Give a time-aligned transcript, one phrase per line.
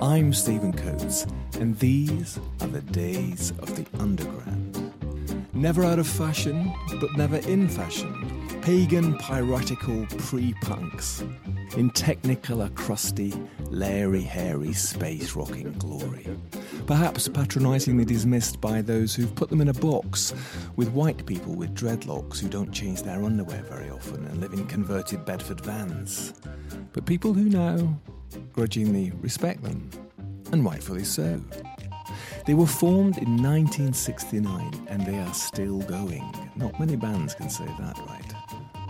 [0.00, 1.26] I'm Stephen Coates,
[1.58, 4.92] and these are the days of the underground.
[5.52, 8.48] Never out of fashion, but never in fashion.
[8.62, 11.22] Pagan, piratical pre punks.
[11.76, 13.34] In technicolor, crusty,
[13.70, 16.28] leery, hairy, space rocking glory.
[16.86, 20.32] Perhaps patronisingly dismissed by those who've put them in a box
[20.76, 24.64] with white people with dreadlocks who don't change their underwear very often and live in
[24.68, 26.34] converted Bedford vans.
[26.92, 27.98] But people who now
[28.52, 29.90] grudgingly respect them,
[30.52, 31.40] and rightfully so.
[32.46, 36.32] They were formed in 1969 and they are still going.
[36.56, 38.34] Not many bands can say that, right?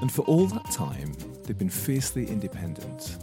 [0.00, 3.18] And for all that time, they've been fiercely independent.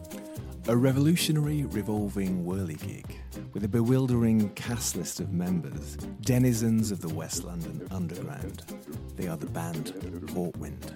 [0.67, 3.05] A revolutionary revolving whirligig
[3.53, 8.63] with a bewildering cast list of members, denizens of the West London Underground.
[9.15, 9.93] They are the band
[10.33, 10.91] Hawkwind,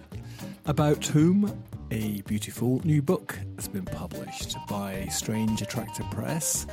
[0.65, 6.65] about whom a beautiful new book has been published by Strange Attractor Press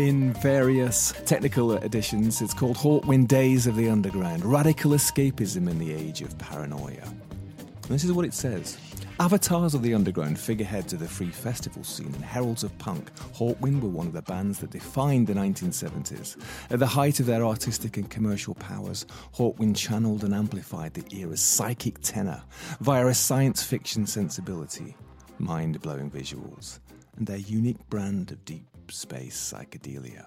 [0.00, 2.42] in various technical editions.
[2.42, 7.04] It's called Hawkwind Days of the Underground Radical Escapism in the Age of Paranoia.
[7.04, 8.78] And this is what it says.
[9.22, 13.80] Avatars of the underground, figureheads of the free festival scene, and heralds of punk, Hawkwind
[13.80, 16.36] were one of the bands that defined the 1970s.
[16.70, 21.40] At the height of their artistic and commercial powers, Hawkwind channeled and amplified the era's
[21.40, 22.42] psychic tenor
[22.80, 24.96] via a science fiction sensibility,
[25.38, 26.80] mind blowing visuals,
[27.16, 30.26] and their unique brand of deep space psychedelia.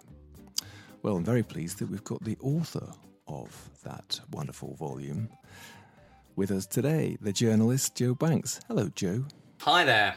[1.02, 2.94] Well, I'm very pleased that we've got the author
[3.28, 5.28] of that wonderful volume
[6.35, 8.59] with us today, the journalist Joe Banks.
[8.68, 9.25] Hello, Joe.
[9.62, 10.16] Hi there.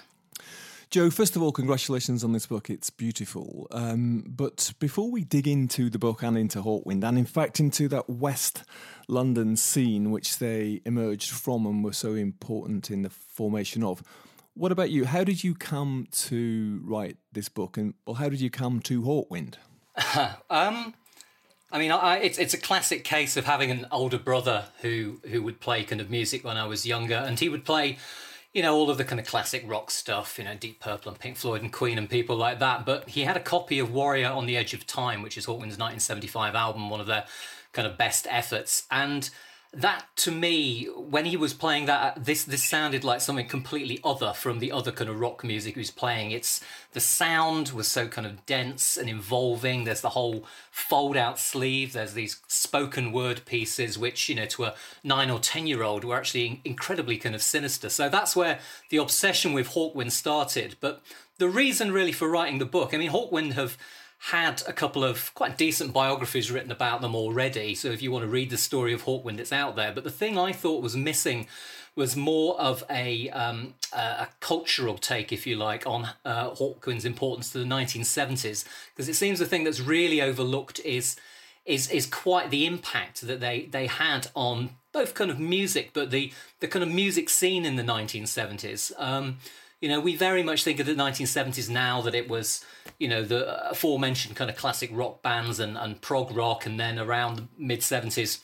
[0.90, 2.70] Joe, first of all, congratulations on this book.
[2.70, 3.66] It's beautiful.
[3.70, 7.88] Um, but before we dig into the book and into Hawkwind, and in fact into
[7.88, 8.64] that West
[9.06, 14.02] London scene which they emerged from and were so important in the formation of,
[14.54, 15.04] what about you?
[15.04, 17.76] How did you come to write this book?
[17.76, 19.56] And well, how did you come to Hawkwind?
[20.50, 20.94] um,
[21.70, 25.42] I mean, I, it's it's a classic case of having an older brother who who
[25.42, 27.98] would play kind of music when I was younger, and he would play,
[28.54, 31.20] you know, all of the kind of classic rock stuff, you know, Deep Purple and
[31.20, 32.86] Pink Floyd and Queen and people like that.
[32.86, 35.78] But he had a copy of Warrior on the Edge of Time, which is Hawkwind's
[35.78, 37.24] 1975 album, one of their
[37.72, 39.28] kind of best efforts, and
[39.72, 44.32] that to me when he was playing that this this sounded like something completely other
[44.32, 46.30] from the other kind of rock music he was playing.
[46.30, 46.62] It's
[46.92, 49.84] the sound was so kind of dense and involving.
[49.84, 51.92] There's the whole fold out sleeve.
[51.92, 54.74] There's these spoken word pieces which you know to a
[55.04, 57.90] 9 or 10 year old were actually incredibly kind of sinister.
[57.90, 60.76] So that's where the obsession with hawkwind started.
[60.80, 61.02] But
[61.36, 63.78] the reason really for writing the book i mean hawkwind have
[64.18, 67.74] had a couple of quite decent biographies written about them already.
[67.74, 69.92] So if you want to read the story of Hawkwind, it's out there.
[69.92, 71.46] But the thing I thought was missing
[71.94, 77.50] was more of a um, a cultural take, if you like, on uh, Hawkwind's importance
[77.52, 78.64] to the 1970s,
[78.94, 81.16] because it seems the thing that's really overlooked is
[81.64, 86.10] is is quite the impact that they they had on both kind of music, but
[86.10, 88.92] the the kind of music scene in the 1970s.
[88.98, 89.38] Um,
[89.80, 92.64] you know, we very much think of the 1970s now that it was,
[92.98, 96.98] you know, the aforementioned kind of classic rock bands and, and prog rock, and then
[96.98, 98.40] around the mid 70s,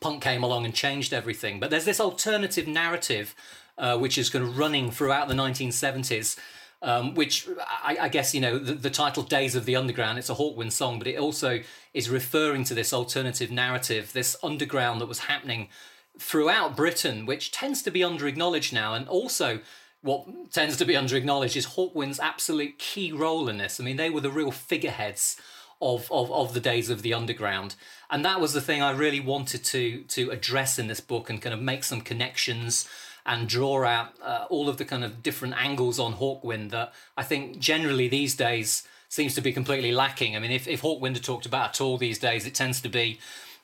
[0.00, 1.60] punk came along and changed everything.
[1.60, 3.34] But there's this alternative narrative
[3.80, 6.38] uh, which is kind of running throughout the 1970s.
[6.82, 10.30] Um, which I, I, guess you know the, the, title "Days of the Underground." It's
[10.30, 11.60] a Hawkwind song, but it also
[11.92, 15.68] is referring to this alternative narrative, this underground that was happening
[16.18, 19.60] throughout Britain, which tends to be under acknowledged now, and also
[20.02, 23.80] what tends to be under acknowledged is Hawkwind's absolute key role in this.
[23.80, 25.36] I mean, they were the real figureheads
[25.82, 27.74] of, of, of the days of the underground.
[28.10, 31.40] And that was the thing I really wanted to to address in this book and
[31.40, 32.88] kind of make some connections
[33.26, 37.22] and draw out uh, all of the kind of different angles on Hawkwind that I
[37.22, 40.36] think generally these days seems to be completely lacking.
[40.36, 42.88] I mean, if, if Hawkwind are talked about at all these days, it tends to
[42.88, 43.18] be,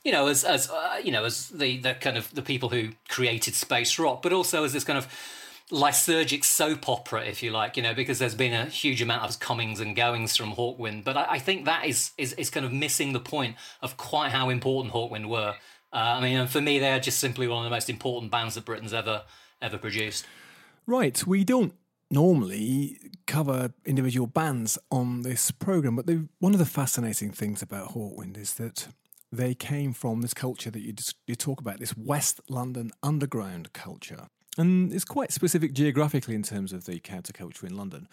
[0.05, 2.91] you know, as as uh, you know, as the the kind of the people who
[3.09, 5.09] created space rock, but also as this kind of
[5.71, 9.41] lysergic soap opera, if you like, you know, because there's been a huge amount of
[9.41, 11.05] comings and goings from Hawkwind.
[11.05, 14.31] But I, I think that is, is is kind of missing the point of quite
[14.31, 15.55] how important Hawkwind were.
[15.93, 18.65] Uh, I mean, for me, they're just simply one of the most important bands that
[18.65, 19.23] Britain's ever
[19.61, 20.27] ever produced.
[20.87, 21.75] Right, we don't
[22.11, 26.09] normally cover individual bands on this program, but
[26.39, 28.89] one of the fascinating things about Hawkwind is that
[29.33, 30.95] they came from this culture that you,
[31.27, 34.29] you talk about, this West London underground culture.
[34.59, 38.09] And it's quite specific geographically in terms of the counterculture in London.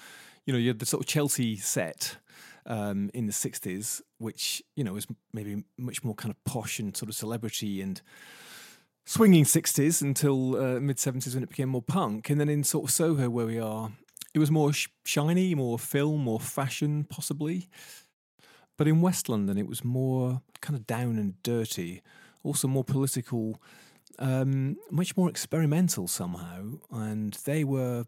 [0.46, 2.18] You know, you had the sort of Chelsea set
[2.66, 6.96] um, in the 60s, which, you know, was maybe much more kind of posh and
[6.96, 8.02] sort of celebrity and
[9.06, 12.30] swinging 60s until uh, mid 70s when it became more punk.
[12.30, 13.92] And then in sort of Soho, where we are,
[14.34, 17.70] it was more sh- shiny, more film, more fashion, possibly.
[18.78, 22.02] But in West London, it was more kind of down and dirty,
[22.44, 23.62] also more political,
[24.24, 26.80] um, much more experimental somehow.
[26.90, 28.06] And they were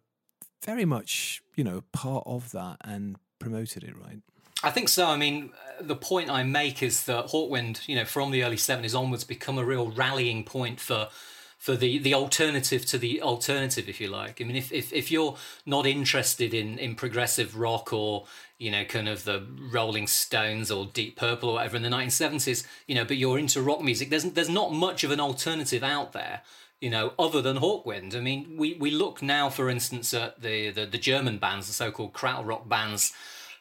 [0.63, 4.19] very much, you know, part of that and promoted it, right?
[4.63, 5.07] I think so.
[5.07, 8.55] I mean, uh, the point I make is that Hawkwind, you know, from the early
[8.55, 11.09] 70s onwards, become a real rallying point for
[11.57, 14.41] for the, the alternative to the alternative, if you like.
[14.41, 18.25] I mean, if, if, if you're not interested in, in progressive rock or,
[18.57, 22.65] you know, kind of the Rolling Stones or Deep Purple or whatever in the 1970s,
[22.87, 26.13] you know, but you're into rock music, there's, there's not much of an alternative out
[26.13, 26.41] there
[26.81, 28.15] you know, other than Hawkwind.
[28.15, 31.73] I mean, we, we look now, for instance, at the, the, the German bands, the
[31.73, 33.13] so-called krautrock bands,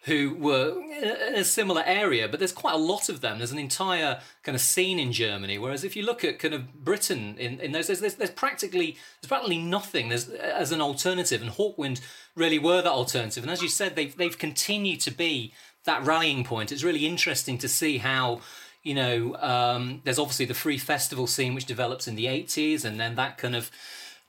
[0.05, 3.39] who were in a similar area, but there's quite a lot of them.
[3.39, 5.57] There's an entire kind of scene in Germany.
[5.57, 8.99] Whereas if you look at kind of Britain in, in those, there's, there's, there's practically
[9.21, 12.03] there's practically nothing there's, as an alternative, and Hawkwind
[12.37, 13.43] really were that alternative.
[13.43, 15.55] And as you said, they've they've continued to be
[15.85, 16.71] that rallying point.
[16.71, 18.41] It's really interesting to see how
[18.83, 23.01] you know um, there's obviously the free festival scene which develops in the 80s, and
[23.01, 23.71] then that kind of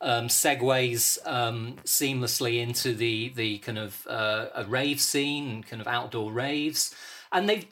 [0.01, 5.87] um, segues um, seamlessly into the the kind of uh, a rave scene, kind of
[5.87, 6.93] outdoor raves,
[7.31, 7.67] and they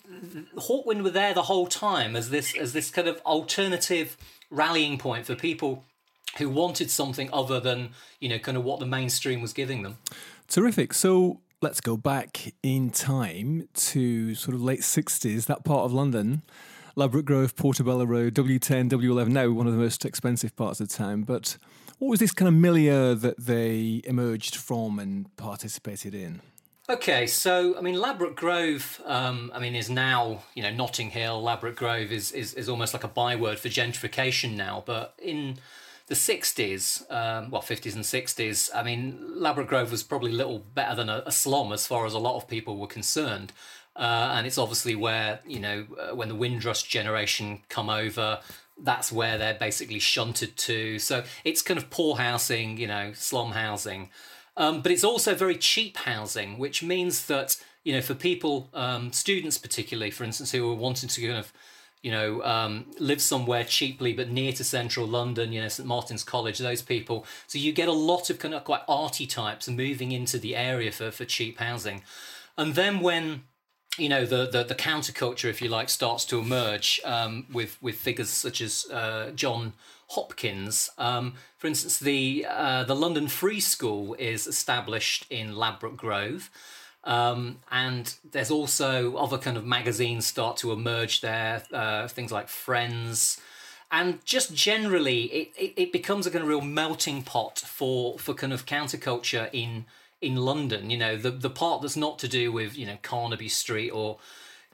[0.56, 4.18] Hawkwind were there the whole time as this as this kind of alternative
[4.50, 5.84] rallying point for people
[6.38, 7.90] who wanted something other than
[8.20, 9.98] you know kind of what the mainstream was giving them.
[10.48, 10.94] Terrific.
[10.94, 16.42] So let's go back in time to sort of late 60s, that part of London.
[16.96, 20.94] Ladbroke Grove, Portobello Road, W10, W11, now one of the most expensive parts of the
[20.94, 21.24] town.
[21.24, 21.58] But
[22.03, 26.41] what was this kind of milieu that they emerged from and participated in?
[26.89, 31.41] Okay, so I mean, Ladbroke Grove, um, I mean, is now you know Notting Hill.
[31.41, 34.83] Ladbroke Grove is, is is almost like a byword for gentrification now.
[34.85, 35.59] But in
[36.07, 40.95] the '60s, um, well, '50s and '60s, I mean, Ladbroke Grove was probably little better
[40.95, 43.53] than a, a slum as far as a lot of people were concerned.
[43.95, 48.41] Uh, and it's obviously where you know uh, when the Windrush generation come over,
[48.83, 51.00] that's where they're basically shunted to.
[51.00, 54.09] So it's kind of poor housing, you know, slum housing.
[54.56, 59.12] Um, but it's also very cheap housing, which means that, you know, for people, um,
[59.12, 61.51] students particularly, for instance, who are wanting to kind of,
[62.03, 66.24] you know, um, live somewhere cheaply but near to central London, you know, St Martin's
[66.24, 67.25] College, those people.
[67.47, 70.91] So you get a lot of kind of quite arty types moving into the area
[70.91, 72.03] for, for cheap housing.
[72.57, 73.44] And then when
[73.98, 77.95] you know the, the, the counterculture, if you like, starts to emerge um, with with
[77.95, 79.74] figures such as uh, John
[80.10, 80.89] Hopkins.
[80.98, 86.50] Um, for instance, the uh, the London Free School is established in Ladbroke Grove.
[87.06, 92.48] Um, and there's also other kind of magazines start to emerge there, uh, things like
[92.48, 93.41] Friends,
[93.91, 98.34] and just generally, it, it, it becomes a kind of real melting pot for for
[98.34, 99.86] kind of counterculture in
[100.24, 103.50] in London, you know, the the part that's not to do with you know Carnaby
[103.50, 104.18] Street or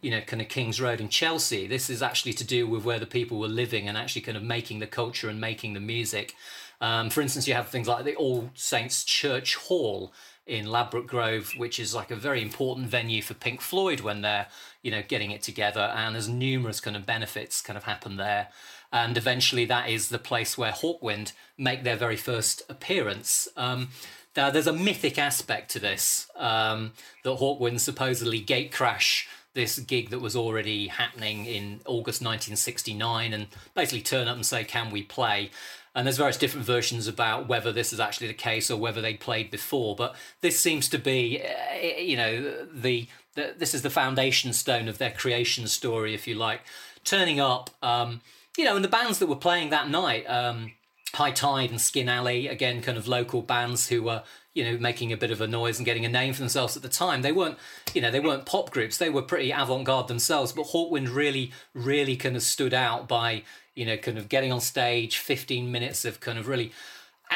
[0.01, 1.67] you know kind of Kings Road in Chelsea.
[1.67, 4.43] This is actually to do with where the people were living and actually kind of
[4.43, 6.35] making the culture and making the music.
[6.79, 10.13] Um, for instance, you have things like the All Saints Church Hall
[10.45, 14.47] in Ladbroke Grove, which is like a very important venue for Pink Floyd when they're
[14.83, 18.49] you know getting it together, and there's numerous kind of benefits kind of happen there.
[18.91, 23.47] And eventually, that is the place where Hawkwind make their very first appearance.
[23.55, 23.89] Um,
[24.35, 26.93] now, there's a mythic aspect to this um,
[27.23, 33.47] that Hawkwind supposedly gate crash this gig that was already happening in August 1969 and
[33.73, 35.49] basically turn up and say, Can we play?
[35.95, 39.15] And there's various different versions about whether this is actually the case or whether they
[39.15, 39.95] played before.
[39.95, 44.87] But this seems to be, eh, you know, the, the this is the foundation stone
[44.87, 46.61] of their creation story, if you like.
[47.03, 48.21] Turning up, um,
[48.57, 50.25] you know, and the bands that were playing that night.
[50.29, 50.73] Um,
[51.13, 54.23] High Tide and Skin Alley, again, kind of local bands who were,
[54.53, 56.83] you know, making a bit of a noise and getting a name for themselves at
[56.83, 57.21] the time.
[57.21, 57.57] They weren't,
[57.93, 58.97] you know, they weren't pop groups.
[58.97, 60.51] They were pretty avant-garde themselves.
[60.51, 63.43] But Hawkwind really, really kind of stood out by,
[63.75, 66.71] you know, kind of getting on stage, 15 minutes of kind of really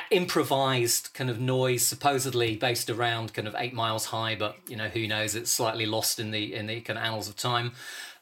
[0.10, 4.88] improvised kind of noise supposedly based around kind of eight miles high but you know
[4.88, 7.72] who knows it's slightly lost in the in the kind of annals of time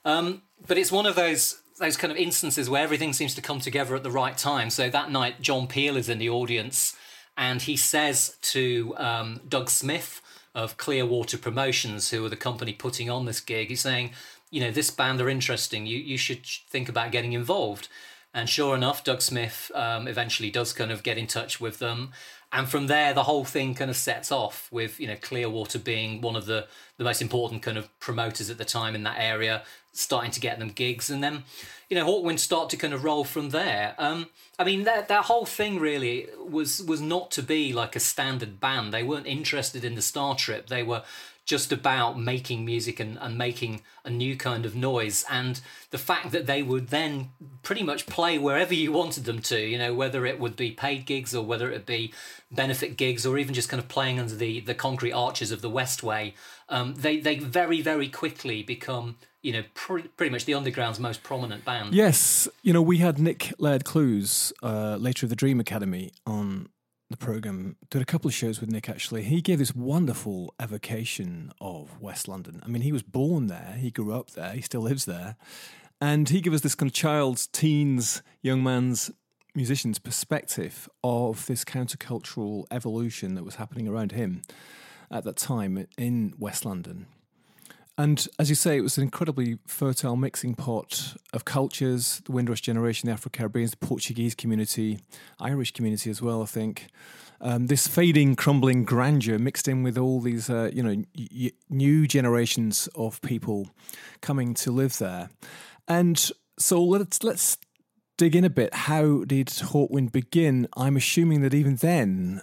[0.04, 3.60] um, but it's one of those those kind of instances where everything seems to come
[3.60, 4.70] together at the right time.
[4.70, 6.96] So that night john peel is in the audience
[7.38, 10.22] and he says to um, doug smith
[10.54, 14.12] of clearwater promotions who are the company putting on this gig he's saying
[14.52, 15.88] you know this band are interesting.
[15.88, 17.88] You you should think about getting involved.
[18.34, 22.12] And sure enough, Doug Smith um, eventually does kind of get in touch with them.
[22.54, 26.22] And from there, the whole thing kind of sets off with, you know, Clearwater being
[26.22, 29.64] one of the, the most important kind of promoters at the time in that area,
[29.92, 31.10] starting to get them gigs.
[31.10, 31.44] And then,
[31.90, 33.96] you know, Hawkwind start to kind of roll from there.
[33.98, 38.00] Um, I mean, that, that whole thing really was, was not to be like a
[38.00, 38.94] standard band.
[38.94, 40.68] They weren't interested in the Star Trip.
[40.68, 41.04] They were
[41.44, 45.26] just about making music and, and making a new kind of noise.
[45.30, 47.32] And the fact that they would then
[47.64, 51.06] pretty much play wherever you wanted them to, you know, whether it would be paid
[51.06, 52.14] gigs or whether it be
[52.52, 55.70] benefit gigs or even just kind of playing under the, the concrete arches of the
[55.70, 56.34] Westway,
[56.72, 61.24] um, they, they very, very quickly become you know, pr- pretty much the underground's most
[61.24, 61.94] prominent band.
[61.94, 66.70] Yes, you know, we had Nick Laird-Clowes, uh, later of the Dream Academy, on
[67.10, 69.24] the program, did a couple of shows with Nick actually.
[69.24, 72.62] He gave this wonderful evocation of West London.
[72.64, 75.36] I mean, he was born there, he grew up there, he still lives there.
[76.00, 79.12] And he gave us this kind of child's, teens, young man's,
[79.54, 84.42] musician's perspective of this countercultural evolution that was happening around him
[85.12, 87.08] at that time in West London.
[87.98, 92.62] And as you say, it was an incredibly fertile mixing pot of cultures the Windrush
[92.62, 95.00] generation, the Afro Caribbeans, the Portuguese community,
[95.40, 96.88] Irish community as well, I think.
[97.42, 102.08] Um, this fading, crumbling grandeur mixed in with all these, uh, you know, y- new
[102.08, 103.70] generations of people
[104.22, 105.30] coming to live there.
[105.88, 107.58] And so let's let's
[108.18, 108.74] dig in a bit.
[108.74, 110.68] How did Hawkwind begin?
[110.78, 112.42] I'm assuming that even then,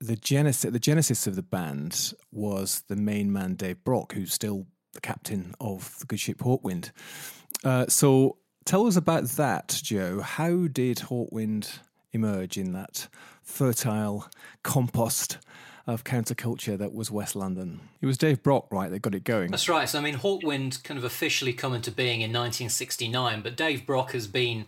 [0.00, 4.66] the genesis the genesis of the band was the main man Dave Brock, who's still
[4.92, 6.90] the captain of the good ship Hawkwind.
[7.64, 10.20] Uh, so tell us about that, Joe.
[10.20, 11.78] How did Hawkwind
[12.12, 13.08] emerge in that
[13.42, 14.28] fertile
[14.62, 15.38] compost
[15.86, 17.80] of counterculture that was West London?
[18.00, 19.50] It was Dave Brock, right, that got it going.
[19.50, 19.88] That's right.
[19.88, 24.12] So I mean, Hawkwind kind of officially come into being in 1969, but Dave Brock
[24.12, 24.66] has been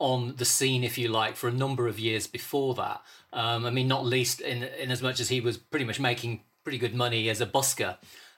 [0.00, 3.02] on the scene, if you like, for a number of years before that.
[3.32, 6.40] Um, I mean, not least in in as much as he was pretty much making
[6.64, 7.96] pretty good money as a busker.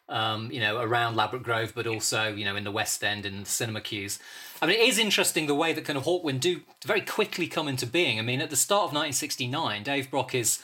[0.09, 3.47] Um, you know, around Ladbroke Grove, but also, you know, in the West End and
[3.47, 4.19] cinema queues.
[4.61, 7.66] I mean, it is interesting the way that kind of Hawkwind do very quickly come
[7.66, 8.19] into being.
[8.19, 10.59] I mean, at the start of 1969, Dave Brock is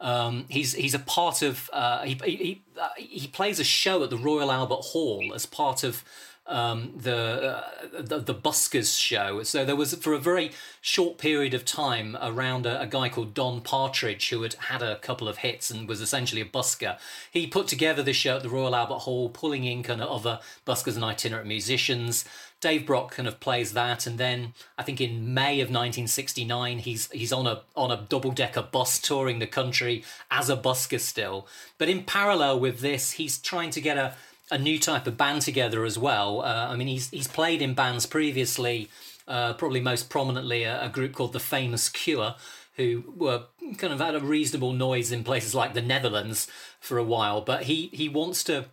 [0.00, 4.10] um, he's he's a part of uh, he he uh, he plays a show at
[4.10, 6.04] the Royal Albert Hall as part of
[6.46, 7.64] um, the, uh,
[8.00, 9.42] the, the buskers show.
[9.42, 13.32] So there was for a very short period of time around a, a, guy called
[13.32, 16.98] Don Partridge who had had a couple of hits and was essentially a busker.
[17.30, 20.40] He put together this show at the Royal Albert Hall, pulling in kind of other
[20.66, 22.26] buskers and itinerant musicians.
[22.60, 27.10] Dave Brock kind of plays that, and then I think in May of 1969, he's
[27.10, 31.46] he's on a on a double decker bus touring the country as a busker still.
[31.76, 34.14] But in parallel with this, he's trying to get a
[34.50, 36.42] a new type of band together as well.
[36.42, 38.88] Uh, I mean, he's he's played in bands previously,
[39.26, 42.34] uh, probably most prominently a, a, group called the Famous Cure,
[42.76, 43.44] who were
[43.78, 46.46] kind of had a reasonable noise in places like the Netherlands
[46.80, 47.40] for a while.
[47.40, 48.66] But he he wants to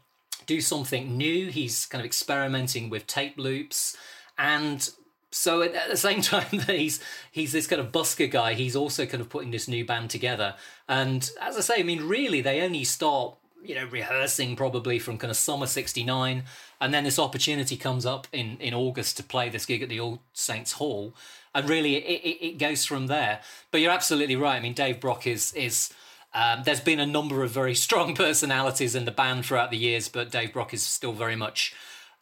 [0.45, 1.47] do something new.
[1.47, 3.95] He's kind of experimenting with tape loops
[4.37, 4.89] and.
[5.33, 6.99] So at, the same time that he's
[7.31, 10.55] he's this kind of busker guy, he's also kind of putting this new band together.
[10.89, 15.17] And as I say, I mean, really, they only start you know, rehearsing probably from
[15.17, 16.43] kind of summer 69.
[16.79, 19.99] And then this opportunity comes up in, in August to play this gig at the
[19.99, 21.13] All Saints Hall.
[21.53, 23.41] And really, it, it, it goes from there.
[23.71, 24.55] But you're absolutely right.
[24.55, 25.93] I mean, Dave Brock is, is
[26.33, 30.09] um, there's been a number of very strong personalities in the band throughout the years,
[30.09, 31.75] but Dave Brock is still very much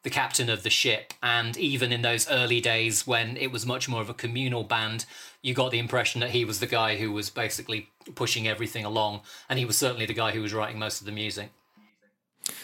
[0.04, 1.14] the captain of the ship.
[1.22, 5.06] And even in those early days when it was much more of a communal band,
[5.42, 9.22] you got the impression that he was the guy who was basically pushing everything along.
[9.50, 11.52] And he was certainly the guy who was writing most of the music.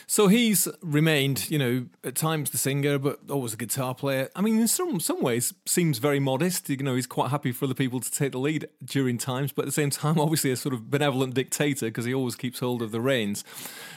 [0.07, 4.29] So he's remained, you know, at times the singer, but always a guitar player.
[4.35, 6.69] I mean, in some some ways, seems very modest.
[6.69, 9.63] You know, he's quite happy for other people to take the lead during times, but
[9.63, 12.81] at the same time, obviously a sort of benevolent dictator because he always keeps hold
[12.81, 13.43] of the reins,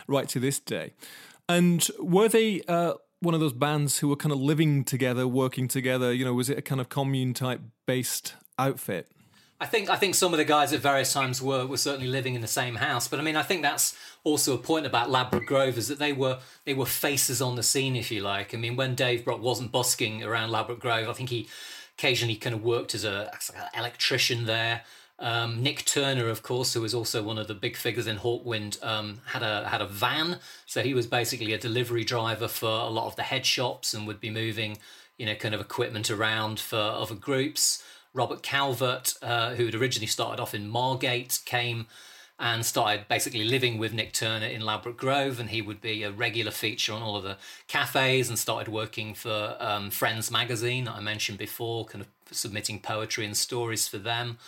[0.07, 0.93] right to this day.
[1.49, 5.69] And were they uh, one of those bands who were kind of living together, working
[5.69, 6.13] together?
[6.13, 9.11] You know, was it a kind of commune type based outfit?
[9.61, 12.35] I think I think some of the guys at various times were were certainly living
[12.35, 15.47] in the same house, but I mean I think that's also a point about Ladbroke
[15.47, 18.55] Grove is that they were they were faces on the scene, if you like.
[18.55, 21.49] I mean, when Dave Brock wasn't busking around Ladbroke Grove, I think he
[21.99, 24.83] occasionally kind of worked as a as an electrician there.
[25.21, 28.83] Um, Nick Turner, of course, who was also one of the big figures in Hawkwind,
[28.85, 32.89] um, had a had a van, so he was basically a delivery driver for a
[32.89, 34.79] lot of the head shops and would be moving,
[35.17, 37.83] you know, kind of equipment around for other groups.
[38.19, 41.87] Robert Calvert, uh, who had originally started off in Margate, came
[42.41, 46.11] and started basically living with Nick Turner in Ladbroke Grove, and he would be a
[46.11, 47.37] regular feature on all of the
[47.69, 52.81] cafes and started working for um, Friends magazine that I mentioned before, kind of submitting
[52.81, 54.39] poetry and stories for them.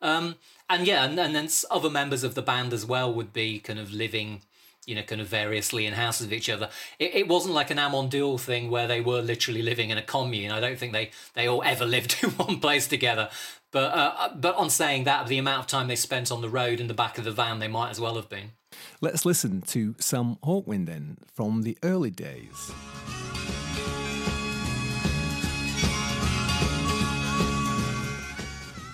[0.00, 0.36] Um,
[0.70, 3.78] and yeah, and, and then other members of the band as well would be kind
[3.78, 4.42] of living
[4.86, 6.70] you know, kind of variously in houses of each other.
[6.98, 10.02] It, it wasn't like an Amon Düül thing where they were literally living in a
[10.02, 10.52] commune.
[10.52, 13.28] I don't think they, they all ever lived in one place together.
[13.72, 16.80] But uh, but on saying that, the amount of time they spent on the road
[16.80, 18.52] in the back of the van, they might as well have been.
[19.00, 22.72] Let's listen to some Hawkwind then from the early days.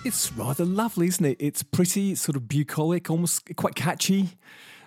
[0.05, 1.37] It's rather lovely, isn't it?
[1.39, 4.31] It's pretty, sort of bucolic, almost quite catchy.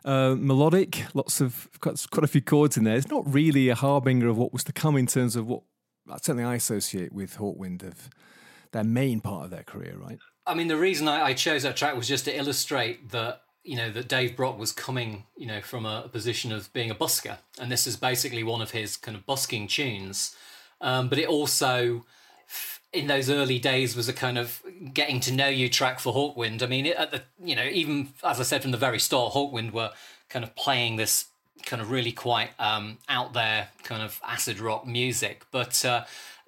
[0.07, 2.95] Uh, melodic, lots of quite, quite a few chords in there.
[2.95, 5.63] It's not really a harbinger of what was to come in terms of what
[6.23, 8.09] certainly I associate with Hawkwind of
[8.71, 10.19] their main part of their career, right?
[10.47, 13.77] I mean, the reason I, I chose that track was just to illustrate that you
[13.77, 17.39] know that Dave Brock was coming, you know, from a position of being a busker,
[17.59, 20.37] and this is basically one of his kind of busking tunes.
[20.81, 22.05] Um, but it also,
[22.97, 24.63] in those early days, was a kind of
[24.93, 26.63] getting to know you track for Hawkwind.
[26.63, 29.73] I mean, at the you know, even as I said from the very start, Hawkwind
[29.73, 29.91] were
[30.29, 31.27] kind of playing this
[31.65, 35.85] kind of really quite um, out there kind of acid rock music, but.
[35.85, 36.05] Uh,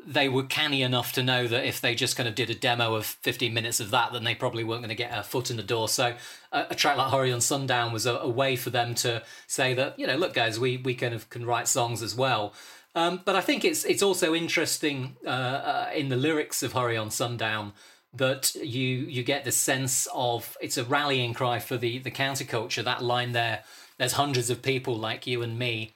[0.06, 2.94] they were canny enough to know that if they just kind of did a demo
[2.94, 5.56] of 15 minutes of that, then they probably weren't going to get a foot in
[5.56, 5.88] the door.
[5.88, 6.14] So
[6.52, 9.98] a, track like Hurry on Sundown was a, a, way for them to say that,
[9.98, 12.54] you know, look, guys, we, we kind of can write songs as well.
[12.98, 16.96] Um, but I think it's it's also interesting uh, uh, in the lyrics of Hurry
[16.96, 17.72] on Sundown
[18.12, 22.82] that you you get the sense of it's a rallying cry for the the counterculture.
[22.82, 23.62] That line there,
[23.98, 25.92] there's hundreds of people like you and me,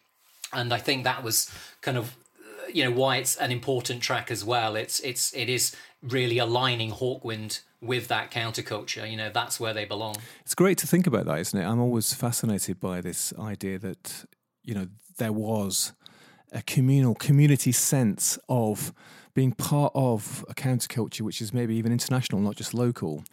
[0.52, 2.16] and I think that was kind of
[2.72, 4.76] you know why it's an important track as well.
[4.76, 9.10] It's it's it is really aligning Hawkwind with that counterculture.
[9.10, 10.18] You know, that's where they belong.
[10.42, 11.64] It's great to think about that, isn't it?
[11.64, 14.24] I'm always fascinated by this idea that
[14.62, 14.86] you know
[15.18, 15.92] there was
[16.52, 18.92] a communal community sense of
[19.34, 23.24] being part of a counterculture which is maybe even international, not just local.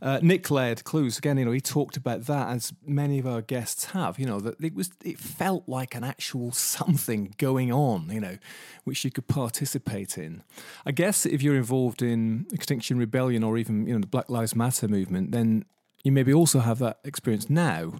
[0.00, 3.86] Uh, Nick Laird-Clowes, again, you know, he talked about that as many of our guests
[3.86, 4.18] have.
[4.18, 8.10] You know, that it was it felt like an actual something going on.
[8.10, 8.38] You know,
[8.84, 10.42] which you could participate in.
[10.86, 14.54] I guess if you're involved in Extinction Rebellion or even you know the Black Lives
[14.54, 15.64] Matter movement, then
[16.04, 17.94] you maybe also have that experience now.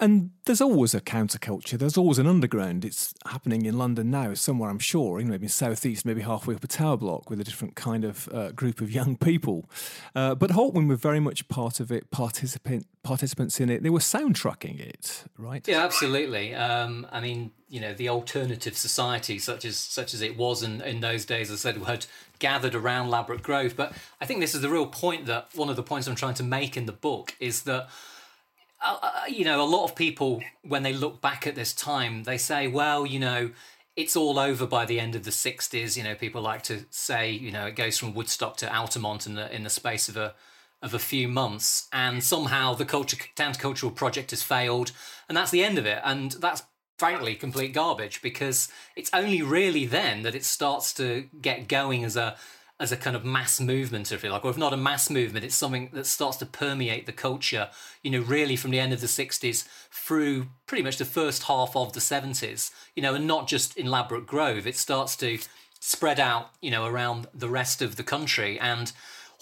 [0.00, 1.78] And there's always a counterculture.
[1.78, 2.86] There's always an underground.
[2.86, 6.64] It's happening in London now, somewhere I'm sure, you know, maybe southeast, maybe halfway up
[6.64, 9.68] a tower block with a different kind of uh, group of young people.
[10.14, 13.82] Uh, but Hawkwind were very much part of it, participant participants in it.
[13.82, 15.66] They were soundtracking it, right?
[15.68, 16.54] Yeah, absolutely.
[16.54, 20.80] Um, I mean, you know, the alternative society, such as such as it was in,
[20.80, 22.06] in those days, as I said, had
[22.38, 23.74] gathered around Ladbroke Grove.
[23.76, 26.34] But I think this is the real point that one of the points I'm trying
[26.34, 27.88] to make in the book is that
[28.82, 32.24] uh, uh, you know, a lot of people, when they look back at this time,
[32.24, 33.50] they say, well, you know,
[33.96, 35.96] it's all over by the end of the 60s.
[35.96, 39.34] You know, people like to say, you know, it goes from Woodstock to Altamont in
[39.34, 40.34] the, in the space of a,
[40.80, 41.88] of a few months.
[41.92, 44.92] And somehow the culture, countercultural project has failed.
[45.28, 46.00] And that's the end of it.
[46.04, 46.62] And that's
[46.98, 52.14] frankly complete garbage because it's only really then that it starts to get going as
[52.14, 52.36] a
[52.80, 55.44] as a kind of mass movement, if you like, or if not a mass movement,
[55.44, 57.68] it's something that starts to permeate the culture,
[58.02, 61.76] you know, really from the end of the 60s through pretty much the first half
[61.76, 64.66] of the 70s, you know, and not just in Ladbroke Grove.
[64.66, 65.38] It starts to
[65.78, 68.58] spread out, you know, around the rest of the country.
[68.58, 68.90] And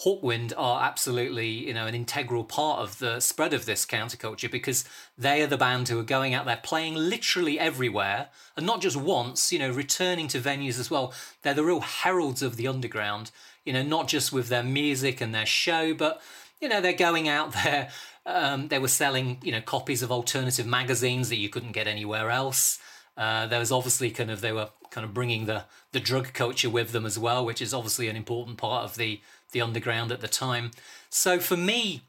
[0.03, 4.85] Hawkwind are absolutely, you know, an integral part of the spread of this counterculture because
[5.17, 8.95] they are the band who are going out there playing literally everywhere and not just
[8.95, 11.13] once, you know, returning to venues as well.
[11.41, 13.31] They're the real heralds of the underground,
[13.65, 16.21] you know, not just with their music and their show, but,
[16.61, 17.89] you know, they're going out there.
[18.25, 22.29] Um, they were selling, you know, copies of alternative magazines that you couldn't get anywhere
[22.29, 22.79] else.
[23.17, 26.69] Uh, there was obviously kind of they were kind of bringing the the drug culture
[26.69, 29.19] with them as well, which is obviously an important part of the
[29.51, 30.71] the underground at the time.
[31.09, 32.01] So for me,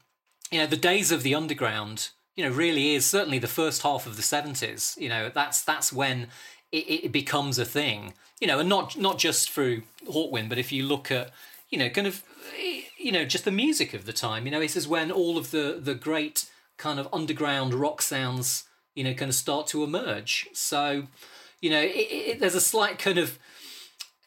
[0.51, 4.07] you know, the days of the underground you know, really is certainly the first half
[4.07, 4.95] of the seventies.
[4.99, 6.27] You know, that's that's when
[6.71, 8.13] it, it, becomes a thing.
[8.39, 11.31] You know, and not not just through Hawkwind, but if you look at,
[11.69, 12.23] you know, kind of
[12.57, 14.45] eh, you know, just the music of the time.
[14.45, 18.63] You know, this is when all of the the great kind of underground rock sounds,
[18.95, 20.47] you know, kind of start to emerge.
[20.53, 21.07] So,
[21.59, 23.37] you know, it, it, there's a slight kind of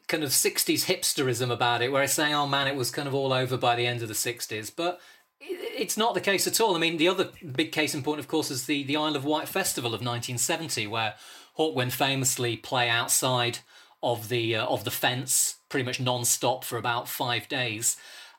[0.06, 3.14] kind of 60s hipsterism about it where it's saying oh man it was kind of
[3.14, 5.00] all over by the end of the 60s but
[5.40, 6.74] it's not the case at all.
[6.74, 9.24] I mean the other big case in point of course is the the isle of
[9.24, 11.14] wight festival of 1970 where
[11.58, 13.58] hawkwind famously play outside
[14.02, 17.96] of the uh, of the fence pretty much non-stop for about five days.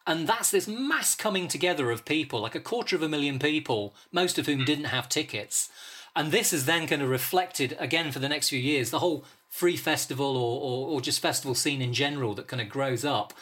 [0.08, 3.96] And that's this mass coming together of people like a quarter of a million people
[4.12, 5.70] most of whom didn't have tickets.
[6.16, 9.26] And this is then kind of reflected again for the next few years the whole
[9.56, 13.34] free festival or, or, or just festival scene in general that kind of grows up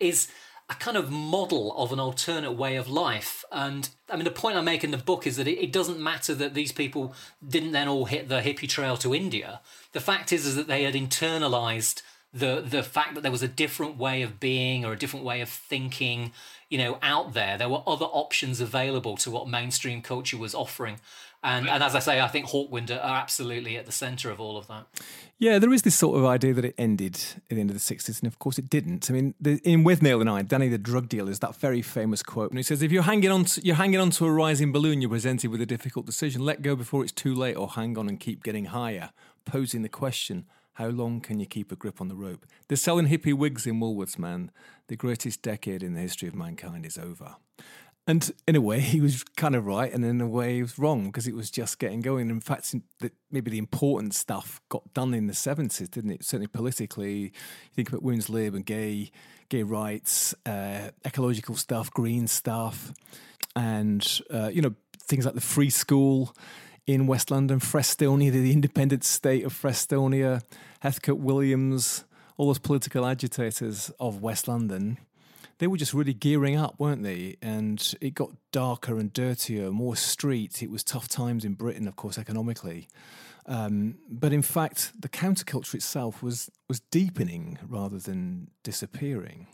[0.00, 0.28] is
[0.70, 3.44] a kind of model of an alternate way of life.
[3.52, 6.00] And I mean, the point I make in the book is that it, it, doesn't
[6.00, 7.14] matter that these people
[7.46, 9.60] didn't then all hit the hippie trail to India.
[9.92, 12.00] The fact is, is that they had internalized
[12.32, 15.40] the the fact that there was a different way of being or a different way
[15.40, 16.32] of thinking,
[16.68, 17.58] you know, out there.
[17.58, 21.00] There were other options available to what mainstream culture was offering.
[21.42, 24.56] And, and as I say, I think Hawkwind are absolutely at the centre of all
[24.56, 24.86] of that.
[25.38, 27.14] Yeah, there is this sort of idea that it ended
[27.48, 29.08] at the end of the 60s, and of course it didn't.
[29.08, 32.24] I mean, the, in Withnail and I, Danny the drug dealer is that very famous
[32.24, 34.72] quote, and he says, "If you're hanging on, to, you're hanging on to a rising
[34.72, 37.96] balloon, you're presented with a difficult decision: let go before it's too late, or hang
[37.96, 39.10] on and keep getting higher."
[39.44, 42.44] Posing the question, how long can you keep a grip on the rope?
[42.66, 44.50] They're selling hippie wigs in Woolworths, man.
[44.88, 47.36] The greatest decade in the history of mankind is over.
[48.08, 50.78] And in a way, he was kind of right, and in a way, he was
[50.78, 52.30] wrong because it was just getting going.
[52.30, 52.74] In fact,
[53.30, 56.24] maybe the important stuff got done in the seventies, didn't it?
[56.24, 57.30] Certainly politically, you
[57.76, 59.12] think about women's lib and gay
[59.50, 62.92] gay rights, uh, ecological stuff, green stuff,
[63.54, 66.34] and uh, you know things like the free school
[66.86, 70.40] in West London, Frestonia, the independent state of Frestonia,
[70.80, 72.04] Heathcote Williams,
[72.38, 74.96] all those political agitators of West London
[75.58, 77.36] they were just really gearing up, weren't they?
[77.42, 80.62] And it got darker and dirtier, more street.
[80.62, 82.88] It was tough times in Britain, of course, economically.
[83.46, 89.46] Um, but in fact, the counterculture itself was was deepening rather than disappearing.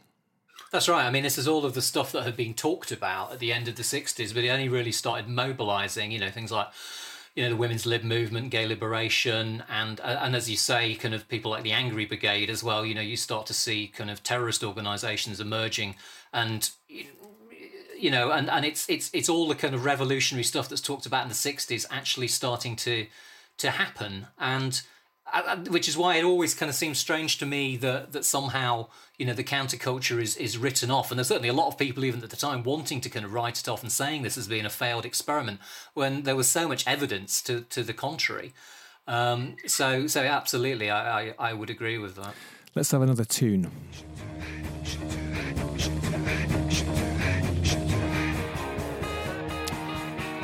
[0.72, 1.06] That's right.
[1.06, 3.52] I mean, this is all of the stuff that had been talked about at the
[3.52, 6.66] end of the 60s, but it only really started mobilizing, you know, things like
[7.35, 11.14] you know the women's lib movement, gay liberation, and uh, and as you say, kind
[11.14, 12.87] of people like the Angry Brigade as well.
[12.87, 15.97] You know, you start to see kind of terrorist organisations emerging,
[16.33, 20.81] and you know, and, and it's it's it's all the kind of revolutionary stuff that's
[20.81, 23.07] talked about in the '60s actually starting to
[23.59, 24.83] to happen, and
[25.68, 28.87] which is why it always kind of seems strange to me that that somehow
[29.18, 31.11] you know the counterculture is is written off.
[31.11, 33.33] And there's certainly a lot of people even at the time wanting to kind of
[33.33, 35.61] write it off and saying this has been a failed experiment
[35.94, 38.53] when there was so much evidence to to the contrary.
[39.07, 42.35] Um, so so absolutely I, I, I would agree with that.
[42.75, 43.70] Let's have another tune.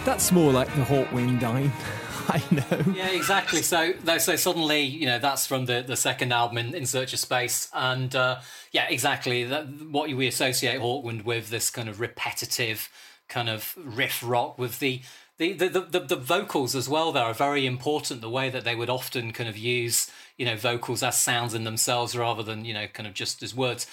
[0.04, 1.70] That's more like the Hawkwind Dine
[2.28, 2.92] I know.
[2.94, 3.62] Yeah, exactly.
[3.62, 7.18] So, so suddenly, you know, that's from the, the second album, in, in Search of
[7.18, 8.40] Space, and uh,
[8.72, 9.44] yeah, exactly.
[9.44, 12.88] That what we associate Hawkwind with this kind of repetitive,
[13.28, 15.02] kind of riff rock with the
[15.38, 18.74] the, the, the, the vocals as well there are very important the way that they
[18.74, 22.74] would often kind of use you know vocals as sounds in themselves rather than you
[22.74, 23.86] know kind of just as words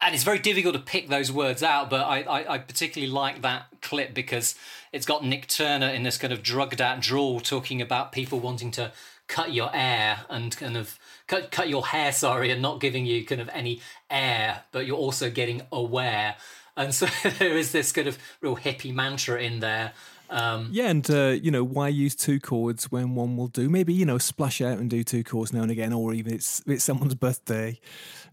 [0.00, 3.42] and it's very difficult to pick those words out but I, I, I particularly like
[3.42, 4.54] that clip because
[4.94, 8.70] it's got Nick Turner in this kind of drugged out drawl talking about people wanting
[8.72, 8.92] to
[9.26, 13.24] cut your air and kind of cut cut your hair, sorry, and not giving you
[13.26, 16.36] kind of any air, but you're also getting aware.
[16.76, 17.06] And so
[17.38, 19.92] there is this kind of real hippie mantra in there.
[20.30, 23.68] Um, yeah, and uh, you know why use two chords when one will do?
[23.68, 26.62] Maybe you know splash out and do two chords now and again, or even it's
[26.68, 27.80] it's someone's birthday,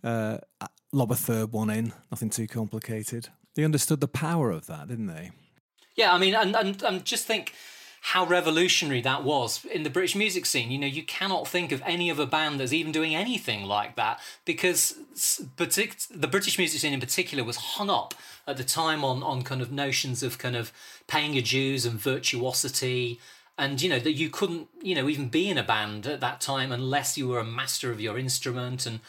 [0.04, 0.38] uh,
[0.93, 1.91] lob a third one in.
[2.12, 3.30] Nothing too complicated.
[3.56, 5.32] They understood the power of that, didn't they?
[5.95, 7.54] Yeah, I mean, and, and, and just think
[8.04, 10.71] how revolutionary that was in the British music scene.
[10.71, 14.19] You know, you cannot think of any other band that's even doing anything like that
[14.43, 14.97] because
[15.56, 18.15] partic- the British music scene in particular was hung up
[18.47, 20.73] at the time on, on kind of notions of kind of
[21.06, 23.19] paying your dues and virtuosity.
[23.56, 26.41] And, you know, that you couldn't, you know, even be in a band at that
[26.41, 29.01] time unless you were a master of your instrument and,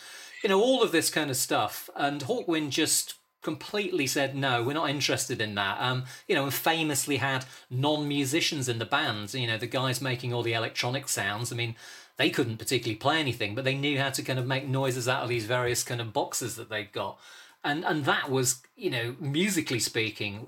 [0.42, 1.88] you know, all of this kind of stuff.
[1.96, 5.78] And Hawkwind just completely said no we're not interested in that.
[5.81, 10.33] Um you know and famously had non-musicians in the band you know the guys making
[10.33, 11.52] all the electronic sounds.
[11.52, 11.74] I mean
[12.16, 15.22] they couldn't particularly play anything but they knew how to kind of make noises out
[15.22, 17.18] of these various kind of boxes that they'd got.
[17.64, 20.46] And and that was you know musically speaking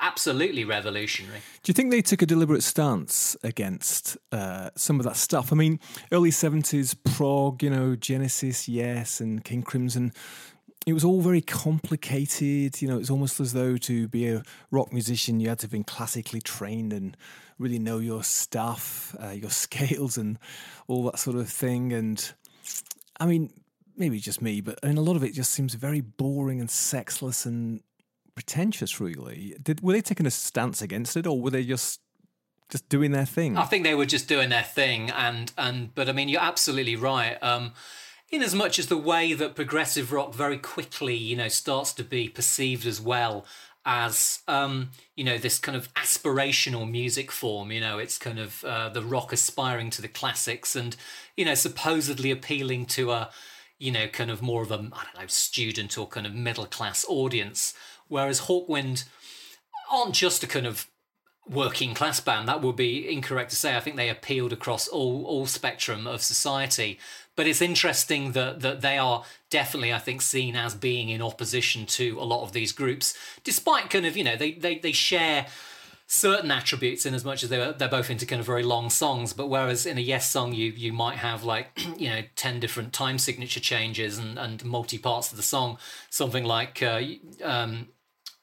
[0.00, 1.40] absolutely revolutionary.
[1.62, 5.52] Do you think they took a deliberate stance against uh, some of that stuff?
[5.52, 5.80] I mean
[6.12, 10.12] early 70s prog you know genesis yes and king crimson
[10.86, 12.80] it was all very complicated.
[12.80, 15.72] You know, it's almost as though to be a rock musician, you had to have
[15.72, 17.16] been classically trained and
[17.58, 20.38] really know your stuff, uh, your scales, and
[20.86, 21.92] all that sort of thing.
[21.92, 22.32] And
[23.18, 23.52] I mean,
[23.96, 26.70] maybe just me, but I mean, a lot of it just seems very boring and
[26.70, 27.80] sexless and
[28.36, 29.00] pretentious.
[29.00, 32.00] Really, did were they taking a stance against it, or were they just
[32.70, 33.56] just doing their thing?
[33.56, 36.94] I think they were just doing their thing, and and but I mean, you're absolutely
[36.94, 37.42] right.
[37.42, 37.72] Um,
[38.30, 42.04] in as much as the way that progressive rock very quickly, you know, starts to
[42.04, 43.46] be perceived as well
[43.86, 47.70] as um, you know this kind of aspirational music form.
[47.70, 50.96] You know, it's kind of uh, the rock aspiring to the classics, and
[51.36, 53.30] you know, supposedly appealing to a
[53.78, 56.66] you know kind of more of a I don't know student or kind of middle
[56.66, 57.74] class audience.
[58.08, 59.04] Whereas Hawkwind
[59.90, 60.88] aren't just a kind of
[61.48, 62.48] working class band.
[62.48, 63.76] That would be incorrect to say.
[63.76, 66.98] I think they appealed across all all spectrum of society.
[67.36, 71.86] But it's interesting that that they are definitely, I think, seen as being in opposition
[71.86, 75.46] to a lot of these groups, despite kind of you know they they they share
[76.08, 79.32] certain attributes in as much as they're they're both into kind of very long songs.
[79.32, 82.92] But whereas in a Yes song you you might have like you know ten different
[82.92, 85.78] time signature changes and and multi parts of the song,
[86.10, 87.02] something like uh,
[87.44, 87.88] um,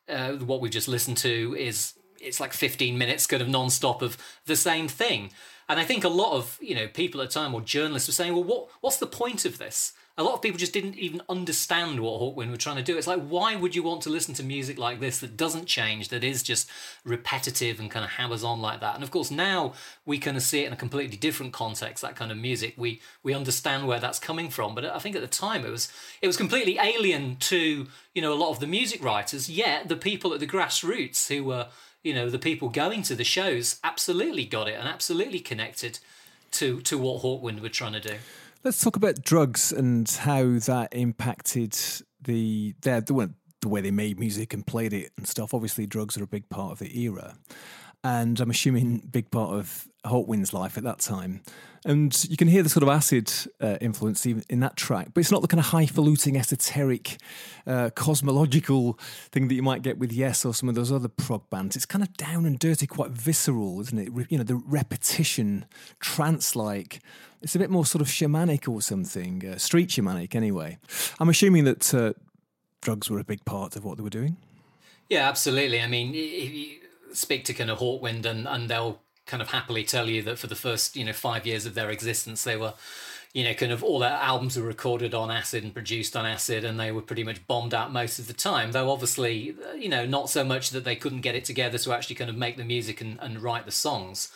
[0.07, 4.17] uh, what we've just listened to is it's like 15 minutes kind of non-stop of
[4.45, 5.29] the same thing
[5.69, 8.13] and I think a lot of you know people at the time or journalists were
[8.13, 9.93] saying, well, what what's the point of this?
[10.15, 12.95] A lot of people just didn't even understand what Hawkwind were trying to do.
[12.95, 16.09] It's like, why would you want to listen to music like this that doesn't change,
[16.09, 16.69] that is just
[17.03, 18.93] repetitive and kind of hammers on like that?
[18.93, 19.73] And of course, now
[20.05, 22.03] we kind of see it in a completely different context.
[22.03, 24.75] That kind of music, we we understand where that's coming from.
[24.75, 28.33] But I think at the time it was it was completely alien to you know
[28.33, 29.49] a lot of the music writers.
[29.49, 31.69] Yet the people at the grassroots who were
[32.03, 35.99] you know the people going to the shows absolutely got it and absolutely connected
[36.51, 38.15] to to what Hawkwind were trying to do.
[38.63, 41.77] Let's talk about drugs and how that impacted
[42.21, 45.53] the their the, the way they made music and played it and stuff.
[45.53, 47.35] Obviously, drugs are a big part of the era,
[48.03, 51.41] and I'm assuming big part of Hawkwind's life at that time.
[51.85, 55.31] And you can hear the sort of acid uh, influence in that track, but it's
[55.31, 57.17] not the kind of highfalutin, esoteric,
[57.67, 58.97] uh, cosmological
[59.31, 61.75] thing that you might get with Yes or some of those other prog bands.
[61.75, 64.31] It's kind of down and dirty, quite visceral, isn't it?
[64.31, 65.65] You know, the repetition,
[65.99, 67.01] trance-like.
[67.41, 70.77] It's a bit more sort of shamanic or something, uh, street shamanic, anyway.
[71.19, 72.13] I'm assuming that uh,
[72.79, 74.37] drugs were a big part of what they were doing.
[75.09, 75.81] Yeah, absolutely.
[75.81, 76.79] I mean,
[77.11, 80.47] speak to kind of Hawkwind, and, and they'll kind of happily tell you that for
[80.47, 82.73] the first you know five years of their existence they were
[83.33, 86.63] you know kind of all their albums were recorded on acid and produced on acid
[86.63, 90.05] and they were pretty much bombed out most of the time though obviously you know
[90.05, 92.63] not so much that they couldn't get it together to actually kind of make the
[92.63, 94.31] music and, and write the songs.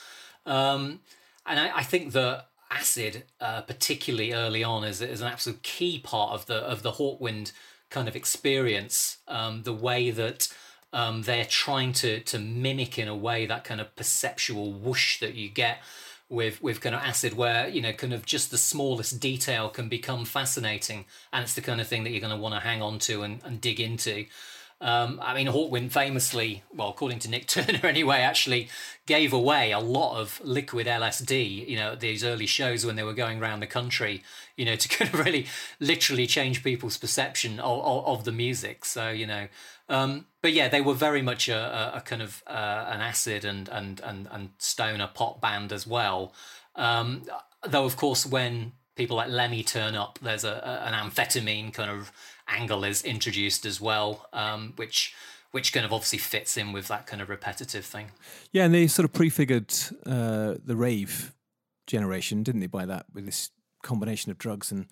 [0.45, 1.01] Um,
[1.45, 5.99] and I, I, think that acid uh, particularly early on is, is an absolute key
[5.99, 7.51] part of the of the hawkwind
[7.89, 10.47] kind of experience um, the way that
[10.93, 15.35] um, they're trying to to mimic in a way that kind of perceptual whoosh that
[15.35, 15.79] you get
[16.29, 19.87] with with kind of acid where you know kind of just the smallest detail can
[19.87, 22.81] become fascinating and it's the kind of thing that you're going to want to hang
[22.81, 24.25] on to and, and dig into
[24.79, 28.69] um, I mean, Hawkwind famously, well, according to Nick Turner anyway, actually
[29.07, 33.03] gave away a lot of liquid LSD, you know, at these early shows when they
[33.03, 34.23] were going around the country,
[34.55, 35.47] you know, to kind of really
[35.79, 38.85] literally change people's perception of, of, of the music.
[38.85, 39.47] So, you know,
[39.89, 41.57] um, but yeah, they were very much a,
[41.93, 45.87] a, a kind of uh, an acid and, and and and stoner pop band as
[45.87, 46.33] well.
[46.75, 47.23] Um,
[47.67, 52.11] though, of course, when people like Lemmy turn up, there's a, an amphetamine kind of
[52.47, 55.13] angle is introduced as well, um, which
[55.51, 58.11] which kind of obviously fits in with that kind of repetitive thing.
[58.51, 59.73] Yeah, and they sort of prefigured
[60.05, 61.33] uh, the rave
[61.87, 62.67] generation, didn't they?
[62.67, 64.87] By that, with this combination of drugs and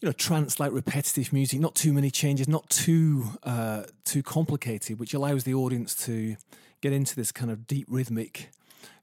[0.00, 4.98] you know, trance like repetitive music, not too many changes, not too uh, too complicated,
[4.98, 6.36] which allows the audience to
[6.80, 8.50] get into this kind of deep rhythmic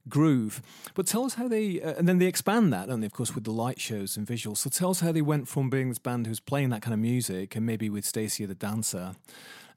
[0.08, 0.62] groove.
[0.94, 3.34] But tell us how they, uh, and then they expand that, don't they, of course,
[3.34, 4.58] with the light shows and visuals.
[4.58, 7.00] So tell us how they went from being this band who's playing that kind of
[7.00, 9.14] music, and maybe with Stacia the dancer,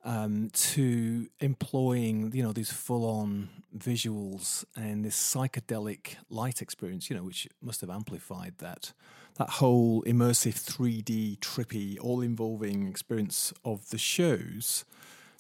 [0.04, 7.24] um, to employing, you know, these full-on visuals and this psychedelic light experience, you know,
[7.24, 8.94] which must have amplified that
[9.38, 14.86] that whole immersive 3D, trippy, all involving experience of the shows,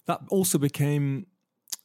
[0.05, 1.27] that also became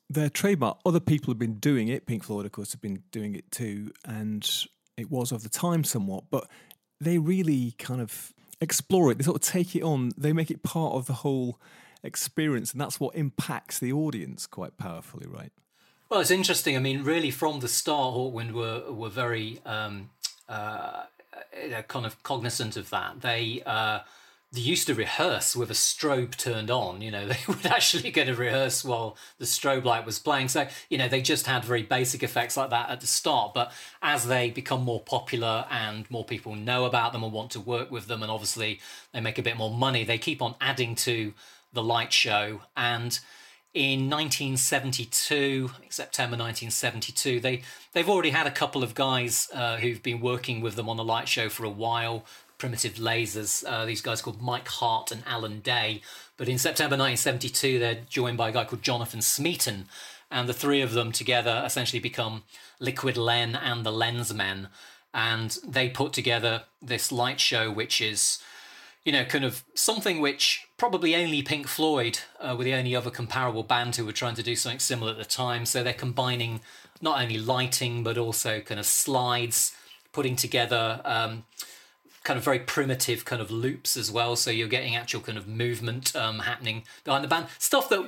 [0.08, 0.78] their trademark.
[0.84, 2.06] Other people have been doing it.
[2.06, 3.92] Pink Floyd, of course, have been doing it too.
[4.04, 4.48] And
[4.96, 6.48] it was of the time somewhat, but
[7.00, 9.18] they really kind of explore it.
[9.18, 11.60] They sort of take it on, they make it part of the whole
[12.02, 12.72] experience.
[12.72, 15.52] And that's what impacts the audience quite powerfully, right?
[16.10, 16.76] Well, it's interesting.
[16.76, 20.10] I mean, really, from the start, Hawkwind were were very um,
[20.48, 21.04] uh,
[21.76, 23.20] uh, kind of cognizant of that.
[23.20, 24.00] They uh,
[24.52, 27.02] they used to rehearse with a strobe turned on.
[27.02, 30.48] You know, they would actually get a rehearse while the strobe light was playing.
[30.48, 33.54] So, you know, they just had very basic effects like that at the start.
[33.54, 33.72] But
[34.02, 37.90] as they become more popular and more people know about them and want to work
[37.90, 38.80] with them, and obviously
[39.12, 41.32] they make a bit more money, they keep on adding to
[41.72, 42.62] the light show.
[42.76, 43.18] And
[43.72, 50.20] in 1972, September 1972, they they've already had a couple of guys uh, who've been
[50.20, 52.24] working with them on the light show for a while
[52.60, 53.64] primitive lasers.
[53.66, 56.02] Uh, these guys called Mike Hart and Alan Day.
[56.36, 59.84] But in September 1972, they're joined by a guy called Jonathan Smeeton,
[60.30, 62.42] and the three of them together essentially become
[62.78, 64.68] Liquid Len and the Lensmen.
[65.12, 68.38] And they put together this light show, which is,
[69.04, 73.10] you know, kind of something which probably only Pink Floyd uh, were the only other
[73.10, 75.66] comparable band who were trying to do something similar at the time.
[75.66, 76.62] So they're combining
[77.02, 79.76] not only lighting, but also kind of slides,
[80.12, 81.02] putting together.
[81.04, 81.44] Um,
[82.24, 84.36] kind of very primitive kind of loops as well.
[84.36, 87.48] So you're getting actual kind of movement um, happening behind the band.
[87.58, 88.00] Stuff that,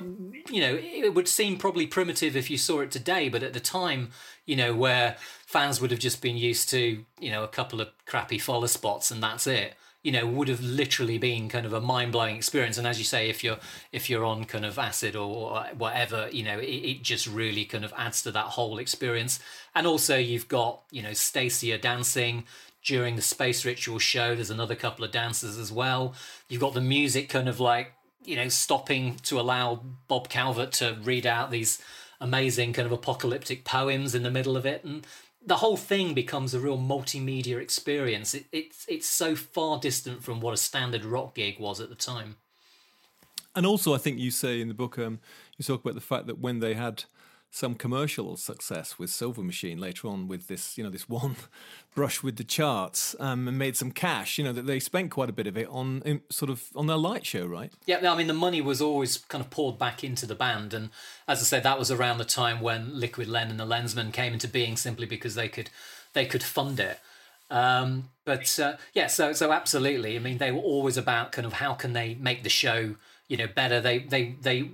[0.49, 3.59] you know, it would seem probably primitive if you saw it today, but at the
[3.59, 4.09] time,
[4.47, 7.89] you know, where fans would have just been used to, you know, a couple of
[8.07, 9.75] crappy follow spots and that's it.
[10.03, 12.77] You know, would have literally been kind of a mind blowing experience.
[12.77, 13.57] And as you say, if you're
[13.91, 17.85] if you're on kind of acid or whatever, you know, it, it just really kind
[17.85, 19.39] of adds to that whole experience.
[19.73, 22.43] And also, you've got you know Stacia dancing,
[22.83, 24.35] during the space ritual show.
[24.35, 26.13] There's another couple of dancers as well.
[26.49, 30.97] You've got the music kind of like, you know, stopping to allow Bob Calvert to
[31.03, 31.81] read out these
[32.19, 34.83] amazing kind of apocalyptic poems in the middle of it.
[34.83, 35.05] And
[35.45, 38.33] the whole thing becomes a real multimedia experience.
[38.33, 41.95] It, it's, it's so far distant from what a standard rock gig was at the
[41.95, 42.37] time.
[43.55, 45.19] And also, I think you say in the book, um,
[45.57, 47.03] you talk about the fact that when they had
[47.53, 51.35] some commercial success with Silver Machine later on with this, you know, this one
[51.95, 54.39] brush with the charts um, and made some cash.
[54.39, 56.87] You know that they spent quite a bit of it on in, sort of on
[56.87, 57.71] their light show, right?
[57.85, 60.89] Yeah, I mean the money was always kind of poured back into the band, and
[61.27, 64.33] as I said, that was around the time when Liquid Len and the Lensmen came
[64.33, 65.69] into being simply because they could
[66.13, 66.99] they could fund it.
[67.51, 70.15] Um, but uh, yeah, so so absolutely.
[70.15, 72.95] I mean, they were always about kind of how can they make the show
[73.27, 73.79] you know better.
[73.79, 74.71] They they they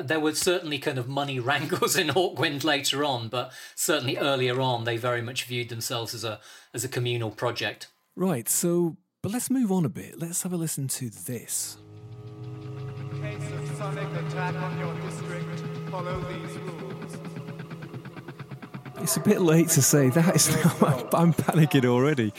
[0.00, 4.84] there were certainly kind of money wrangles in Hawkwind later on, but certainly earlier on,
[4.84, 6.40] they very much viewed themselves as a
[6.74, 7.88] as a communal project.
[8.16, 8.48] Right.
[8.48, 10.18] So, but let's move on a bit.
[10.18, 11.78] Let's have a listen to this.
[13.12, 17.16] In case of sonic attack on your district, follow these rules.
[19.00, 20.80] It's a bit late to say that.
[20.80, 22.32] Now, I'm panicking already.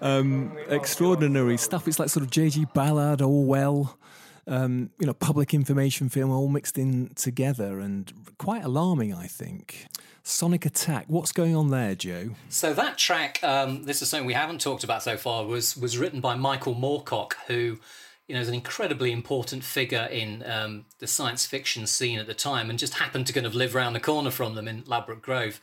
[0.00, 1.88] Um, extraordinary stuff.
[1.88, 2.66] It's like sort of J.G.
[2.74, 3.98] Ballard, Orwell
[4.46, 9.86] um, you know, public information film all mixed in together and quite alarming, I think.
[10.22, 12.30] Sonic Attack, what's going on there, Joe?
[12.48, 15.98] So that track, um, this is something we haven't talked about so far, was was
[15.98, 17.78] written by Michael Moorcock, who
[18.26, 22.34] you know, is an incredibly important figure in um, the science fiction scene at the
[22.34, 25.20] time, and just happened to kind of live around the corner from them in Ladbroke
[25.20, 25.60] Grove.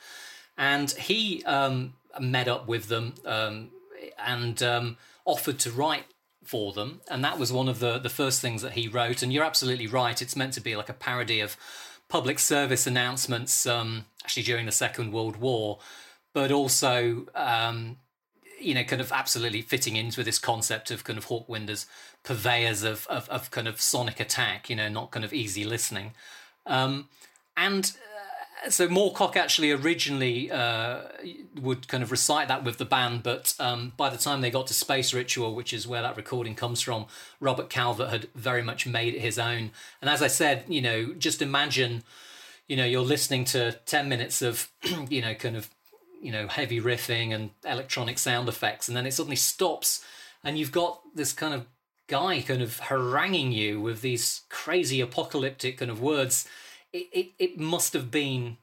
[0.58, 3.70] And he um, met up with them um,
[4.24, 6.06] and um, offered to write
[6.43, 9.21] for them, and that was one of the the first things that he wrote.
[9.21, 11.58] And you're absolutely right; it's meant to be like a parody of
[12.10, 15.80] public service announcements, um, actually during the Second World War,
[16.34, 17.97] but also um,
[18.62, 21.86] you know, kind of absolutely fitting into this concept of kind of Hawkwind as
[22.23, 26.13] purveyors of, of, of kind of sonic attack, you know, not kind of easy listening.
[26.65, 27.10] Um,
[27.58, 27.91] and
[28.69, 31.02] so Moorcock actually originally uh,
[31.60, 34.67] would kind of recite that with the band, but um, by the time they got
[34.67, 37.08] to Space Ritual, which is where that recording comes from,
[37.39, 39.71] Robert Calvert had very much made it his own.
[40.00, 42.04] And as I said, you know, just imagine,
[42.67, 44.69] you know, you're listening to ten minutes of,
[45.10, 45.69] you know, kind of,
[46.21, 50.06] you know, heavy riffing and electronic sound effects, and then it suddenly stops,
[50.43, 51.65] and you've got this kind of
[52.08, 56.45] guy kind of haranguing you with these crazy apocalyptic kind of words
[56.93, 58.58] it, it, it must have been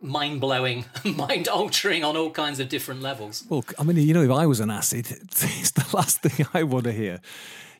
[0.00, 3.44] mind blowing, mind altering on all kinds of different levels.
[3.48, 6.62] Well, I mean, you know, if I was an acid, it's the last thing I
[6.62, 7.20] want to hear.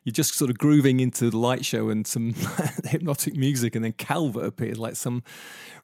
[0.03, 2.33] You're just sort of grooving into the light show and some
[2.85, 5.21] hypnotic music, and then Calvert appears like some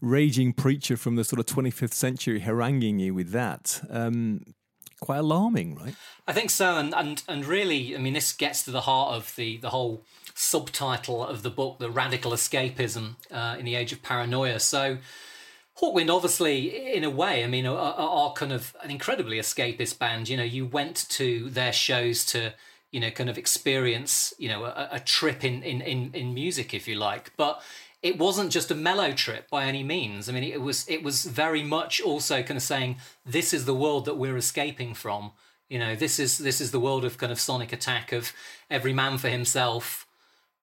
[0.01, 3.79] raging preacher from the sort of 25th century haranguing you with that.
[3.91, 4.41] Um,
[4.99, 5.95] quite alarming, right?
[6.27, 9.35] I think so, and and and really, I mean, this gets to the heart of
[9.35, 10.03] the the whole
[10.33, 14.59] subtitle of the book, The Radical Escapism uh, in the Age of Paranoia.
[14.59, 14.99] So,
[15.81, 20.29] Hawkwind, obviously, in a way, I mean, are, are, kind of an incredibly escapist band.
[20.29, 22.53] You know, you went to their shows to,
[22.91, 26.73] you know, kind of experience, you know, a, a trip in, in, in, in music,
[26.73, 27.31] if you like.
[27.35, 27.61] But
[28.01, 30.29] it wasn't just a mellow trip by any means.
[30.29, 33.73] I mean, it was it was very much also kind of saying this is the
[33.73, 35.31] world that we're escaping from
[35.69, 38.31] You know, this is this is the world of kind of Sonic Attack of
[38.69, 40.05] every man for himself.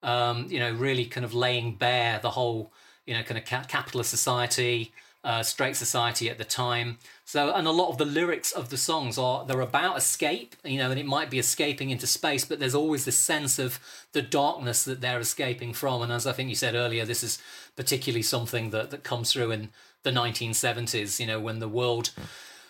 [0.02, 2.72] Um, you know, really kind of laying bare the whole
[3.06, 4.92] you know kind of ca- capitalist society,
[5.24, 6.98] uh, straight society at the time.
[7.24, 10.78] So, and a lot of the lyrics of the songs are they're about escape, you
[10.78, 13.80] know, and it might be escaping into space, but there's always this sense of
[14.12, 16.02] the darkness that they're escaping from.
[16.02, 17.38] And as I think you said earlier, this is
[17.74, 19.70] particularly something that that comes through in
[20.02, 22.10] the 1970s, you know, when the world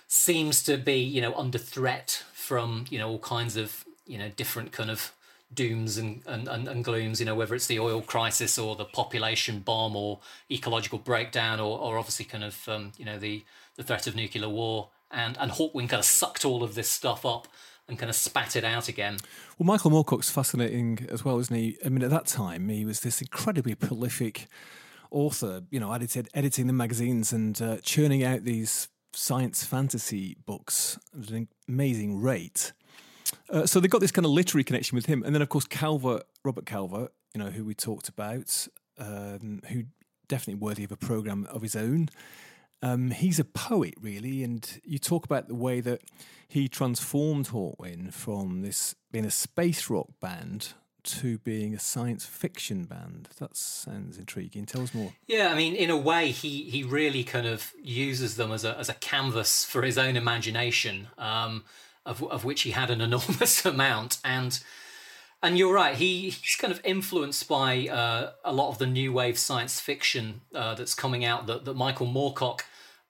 [0.06, 4.28] seems to be, you know, under threat from, you know, all kinds of, you know,
[4.36, 5.12] different kind of
[5.54, 8.84] dooms and, and, and, and glooms, you know, whether it's the oil crisis or the
[8.84, 13.44] population bomb or ecological breakdown or, or obviously kind of, um, you know, the,
[13.76, 14.88] the threat of nuclear war.
[15.10, 17.46] And, and Hawkwind kind of sucked all of this stuff up
[17.88, 19.18] and kind of spat it out again.
[19.58, 21.76] Well, Michael Moorcock's fascinating as well, isn't he?
[21.84, 24.48] I mean, at that time, he was this incredibly prolific
[25.10, 30.98] author, you know, edited, editing the magazines and uh, churning out these science fantasy books
[31.20, 32.72] at an amazing rate.
[33.50, 35.66] Uh, so they got this kind of literary connection with him, and then of course
[35.66, 38.66] Calvert, Robert Calvert, you know, who we talked about,
[38.98, 39.84] um, who
[40.28, 42.08] definitely worthy of a program of his own.
[42.82, 46.02] Um, he's a poet, really, and you talk about the way that
[46.48, 50.74] he transformed Hawkwind from this being a space rock band
[51.04, 53.28] to being a science fiction band.
[53.38, 54.66] That sounds intriguing.
[54.66, 55.12] Tell us more.
[55.26, 58.76] Yeah, I mean, in a way, he he really kind of uses them as a
[58.78, 61.08] as a canvas for his own imagination.
[61.16, 61.64] Um,
[62.06, 64.18] of, of which he had an enormous amount.
[64.24, 64.58] And
[65.42, 69.12] and you're right, he, he's kind of influenced by uh, a lot of the new
[69.12, 72.62] wave science fiction uh, that's coming out that, that Michael Moorcock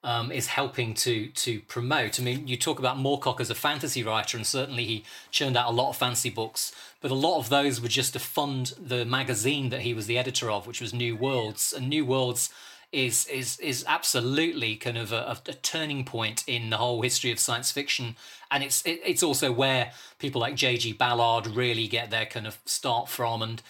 [0.02, 2.20] um, is helping to to promote.
[2.20, 5.68] I mean, you talk about Moorcock as a fantasy writer, and certainly he churned out
[5.68, 9.04] a lot of fantasy books, but a lot of those were just to fund the
[9.04, 11.72] magazine that he was the editor of, which was New Worlds.
[11.72, 12.50] And New Worlds
[12.94, 17.40] is is is absolutely kind of a, a, turning point in the whole history of
[17.40, 18.16] science fiction,
[18.50, 20.92] and it's it, it's also where people like J.G.
[20.92, 23.60] Ballard really get their kind of start from, and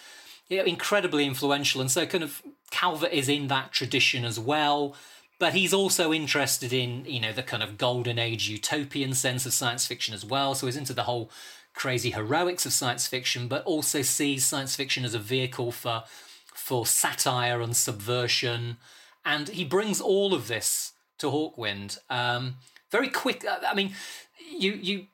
[0.48, 1.80] you know, incredibly influential.
[1.80, 4.94] And so, kind of Calvert is in that tradition as well,
[5.38, 9.54] but he's also interested in you know the kind of golden age utopian sense of
[9.54, 10.54] science fiction as well.
[10.54, 11.30] So he's into the whole
[11.72, 16.04] crazy heroics of science fiction, but also sees science fiction as a vehicle for
[16.54, 18.76] for satire and subversion
[19.24, 22.56] and he brings all of this to Hawkwind um,
[22.90, 23.44] very quick.
[23.44, 23.92] Uh, I mean,
[24.56, 25.06] you you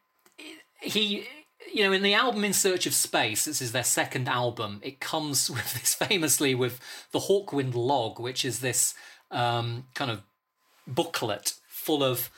[0.80, 1.26] he
[1.72, 4.80] you know in the album In Search of Space, this is their second album.
[4.82, 6.78] It comes with this famously with
[7.12, 8.94] the Hawkwind log, which is this
[9.30, 10.22] um, kind of
[10.86, 12.30] booklet full of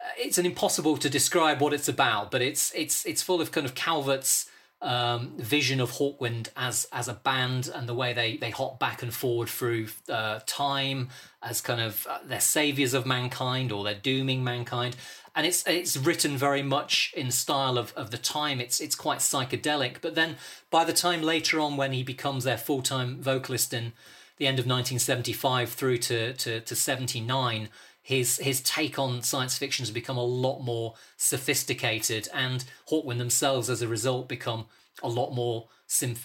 [0.00, 3.50] uh, it's an impossible to describe what it's about, but it's it's it's full of
[3.52, 4.47] kind of Calvert's
[4.80, 9.02] um, vision of Hawkwind as as a band and the way they they hop back
[9.02, 11.08] and forward through uh, time
[11.42, 14.96] as kind of uh, they're saviors of mankind or they're dooming mankind.
[15.34, 18.60] And it's it's written very much in style of, of the time.
[18.60, 19.96] It's it's quite psychedelic.
[20.00, 20.36] But then
[20.70, 23.92] by the time later on when he becomes their full-time vocalist in
[24.36, 27.68] the end of 1975 through to to, to 79
[28.08, 33.68] his his take on science fiction has become a lot more sophisticated, and Hawkwind themselves,
[33.68, 34.64] as a result, become
[35.02, 35.68] a lot more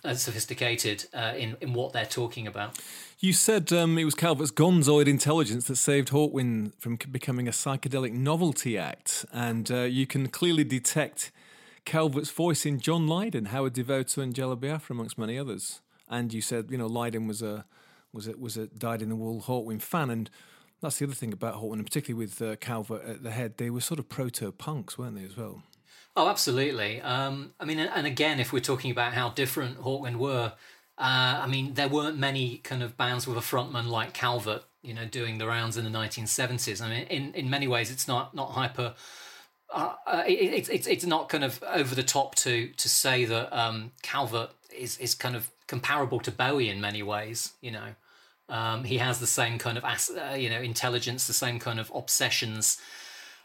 [0.06, 2.80] uh, sophisticated uh, in in what they're talking about.
[3.20, 8.14] You said um, it was Calvert's gonzoid intelligence that saved Hawkwind from becoming a psychedelic
[8.14, 11.34] novelty act, and uh, you can clearly detect
[11.84, 15.82] Calvert's voice in John Lydon, Howard Devoto, and Jello Biafra, amongst many others.
[16.08, 17.66] And you said, you know, Lydon was a
[18.14, 20.30] was a was a dyed in the wool Hawkwind fan, and
[20.84, 23.58] that's the other thing about Hawkwind, and particularly with uh, Calvert at the head.
[23.58, 25.64] They were sort of proto punks, weren't they, as well?
[26.16, 27.02] Oh, absolutely.
[27.02, 30.54] Um, I mean, and again, if we're talking about how different Hawkwind were,
[30.98, 34.94] uh, I mean, there weren't many kind of bands with a frontman like Calvert, you
[34.94, 36.82] know, doing the rounds in the 1970s.
[36.82, 38.94] I mean, in, in many ways, it's not not hyper.
[39.74, 43.58] Uh, uh, it, it's it's not kind of over the top to to say that
[43.58, 47.54] um, Calvert is is kind of comparable to Bowie in many ways.
[47.62, 47.96] You know,
[48.50, 51.92] um, he has the same kind of uh, you know intelligence, the same kind of
[51.94, 52.78] obsessions,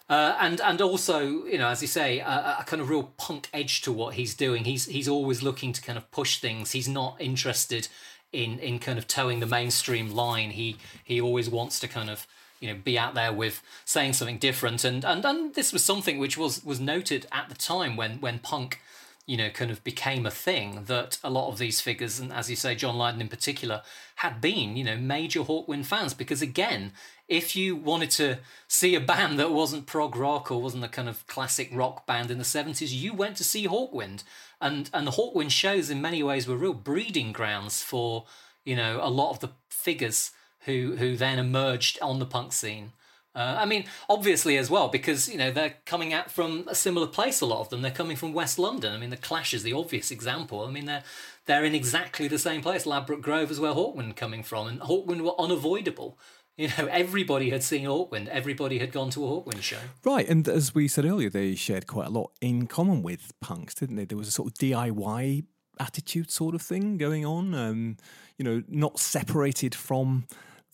[0.08, 3.48] uh, and and also you know as you say a, a, kind of real punk
[3.52, 4.64] edge to what he's doing.
[4.64, 6.72] He's he's always looking to kind of push things.
[6.72, 7.88] He's not interested
[8.32, 10.50] in in kind of towing the mainstream line.
[10.50, 12.26] He he always wants to kind of
[12.60, 14.84] you know be out there with saying something different.
[14.84, 18.40] And and and this was something which was was noted at the time when when
[18.40, 18.80] punk
[19.28, 22.48] you know, kind of became a thing that a lot of these figures, and as
[22.48, 23.82] you say, John Lydon in particular,
[24.16, 26.14] had been, you know, major Hawkwind fans.
[26.14, 26.92] Because again,
[27.28, 31.10] if you wanted to see a band that wasn't prog rock or wasn't a kind
[31.10, 34.22] of classic rock band in the 70s, you went to see Hawkwind.
[34.62, 38.24] And, and the Hawkwind shows, in many ways, were real breeding grounds for,
[38.64, 42.92] you know, a lot of the figures who, who then emerged on the punk scene.
[43.38, 47.06] Uh, I mean, obviously as well because you know they're coming out from a similar
[47.06, 47.40] place.
[47.40, 48.92] A lot of them they're coming from West London.
[48.92, 50.64] I mean, the Clash is the obvious example.
[50.64, 51.04] I mean, they're
[51.46, 55.20] they're in exactly the same place, Ladbroke Grove, as where Hawkwind coming from, and Hawkwind
[55.20, 56.18] were unavoidable.
[56.56, 58.26] You know, everybody had seen Hawkwind.
[58.26, 59.78] Everybody had gone to a Hawkwind show.
[60.04, 63.74] Right, and as we said earlier, they shared quite a lot in common with punks,
[63.74, 64.04] didn't they?
[64.04, 65.44] There was a sort of DIY
[65.78, 67.54] attitude sort of thing going on.
[67.54, 67.98] Um,
[68.36, 70.26] you know, not separated from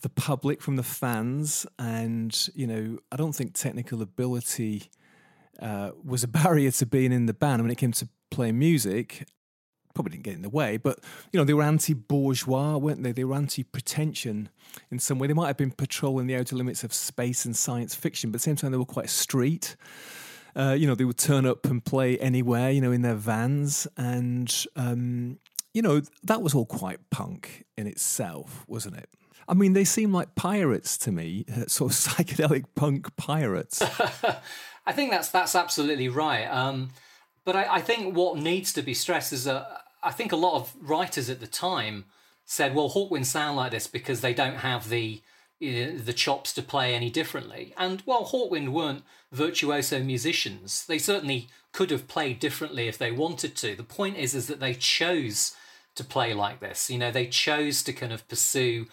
[0.05, 4.90] the public, from the fans, and you know, I don't think technical ability
[5.61, 9.26] uh, was a barrier to being in the band when it came to playing music
[9.94, 10.98] probably didn't get in the way, but
[11.32, 13.12] you know, they were anti-bourgeois, weren't they?
[13.12, 14.48] They were anti-pretension
[14.90, 15.28] in some way.
[15.28, 18.40] They might have been patrolling the outer limits of space and science fiction, but at
[18.40, 19.76] the same time, they were quite street.
[20.57, 23.86] Uh, you know, they would turn up and play anywhere, you know, in their vans,
[23.96, 25.38] and um,
[25.72, 29.09] you know, that was all quite punk in itself, wasn't it?
[29.49, 33.82] I mean, they seem like pirates to me, uh, sort of psychedelic punk pirates.
[34.86, 36.45] I think that's that's absolutely right.
[36.45, 36.90] Um,
[37.45, 39.66] but I, I, think what needs to be stressed is that
[40.03, 42.05] I think a lot of writers at the time
[42.45, 45.22] said, "Well, Hawkwind sound like this because they don't have the
[45.61, 51.90] the chops to play any differently." And while Hawkwind weren't virtuoso musicians, they certainly could
[51.90, 53.74] have played differently if they wanted to.
[53.74, 55.57] The point is, is that they chose
[55.95, 56.90] to play like this.
[56.90, 58.86] You know, they chose to kind of pursue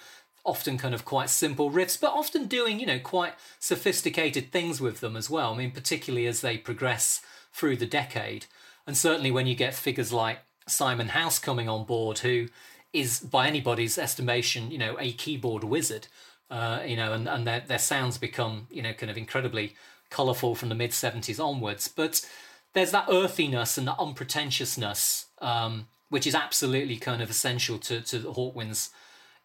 [0.43, 4.99] often kind of quite simple riffs, but often doing you know quite sophisticated things with
[4.99, 5.53] them as well.
[5.53, 7.21] I mean, particularly as they progress
[7.53, 8.45] through the decade,
[8.87, 12.47] and certainly when you get figures like Simon House coming on board, who
[12.93, 16.07] is by anybody's estimation, you know, a keyboard wizard.
[16.49, 19.73] Uh, you know, and, and their, their sounds become, you know, kind of incredibly
[20.09, 21.87] colourful from the mid 70s onwards.
[21.87, 22.29] But
[22.73, 28.19] there's that earthiness and that unpretentiousness, um, which is absolutely kind of essential to, to
[28.19, 28.91] the Hawkwind's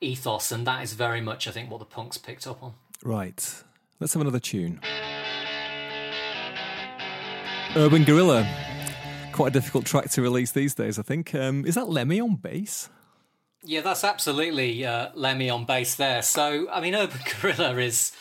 [0.00, 0.52] ethos.
[0.52, 2.74] And that is very much, I think, what the punks picked up on.
[3.02, 3.62] Right.
[4.00, 4.80] Let's have another tune.
[7.74, 8.46] Urban Guerilla
[9.36, 11.34] quite a difficult track to release these days, I think.
[11.34, 12.88] Um, is that Lemmy on bass?
[13.62, 16.22] Yeah, that's absolutely uh, Lemmy on bass there.
[16.22, 18.12] So, I mean, Urban Guerilla is.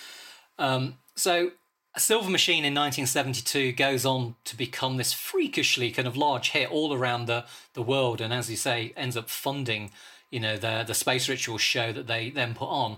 [0.60, 1.52] Um, so,
[1.98, 6.94] Silver Machine in 1972 goes on to become this freakishly kind of large hit all
[6.94, 8.20] around the, the world.
[8.20, 9.92] And as you say, ends up funding,
[10.36, 12.98] you know, the, the Space Ritual show that they then put on.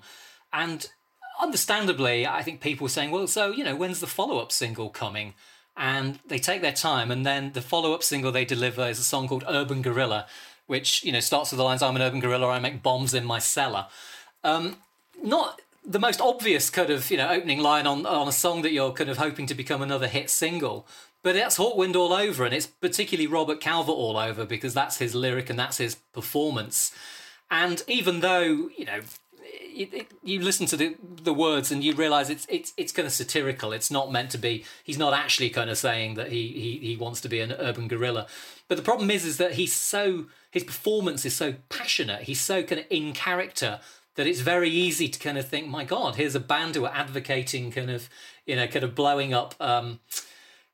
[0.52, 0.90] And
[1.40, 4.90] understandably, I think people were saying, well, so, you know, when's the follow up single
[4.90, 5.34] coming?
[5.78, 9.28] and they take their time and then the follow-up single they deliver is a song
[9.28, 10.26] called urban guerilla
[10.66, 13.24] which you know starts with the lines i'm an urban guerilla i make bombs in
[13.24, 13.86] my cellar
[14.44, 14.78] um,
[15.24, 18.72] not the most obvious kind of you know opening line on, on a song that
[18.72, 20.88] you're kind of hoping to become another hit single
[21.24, 25.14] but that's Hawkwind all over and it's particularly robert calvert all over because that's his
[25.14, 26.92] lyric and that's his performance
[27.50, 29.00] and even though you know
[29.78, 33.06] it, it, you listen to the the words and you realize it's it's it's kind
[33.06, 33.72] of satirical.
[33.72, 34.66] It's not meant to be.
[34.84, 37.88] He's not actually kind of saying that he he he wants to be an urban
[37.88, 38.28] guerilla.
[38.68, 42.24] But the problem is is that he's so his performance is so passionate.
[42.24, 43.80] He's so kind of in character
[44.16, 46.94] that it's very easy to kind of think, my God, here's a band who are
[46.94, 48.10] advocating kind of
[48.46, 49.56] you know kind of blowing up.
[49.60, 50.00] Um,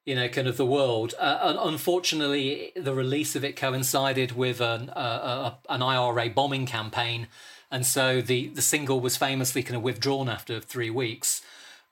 [0.05, 1.13] you know, kind of the world.
[1.17, 7.27] Uh, unfortunately, the release of it coincided with an, uh, an IRA bombing campaign,
[7.71, 11.41] and so the the single was famously kind of withdrawn after three weeks.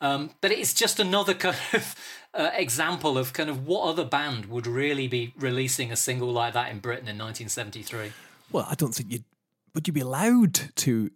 [0.02, 1.96] Um, but it's just another kind of
[2.34, 6.54] uh, example of kind of what other band would really be releasing a single like
[6.54, 8.12] that in Britain in 1973.
[8.52, 9.24] Well, I don't think you'd
[9.74, 11.12] would you be allowed to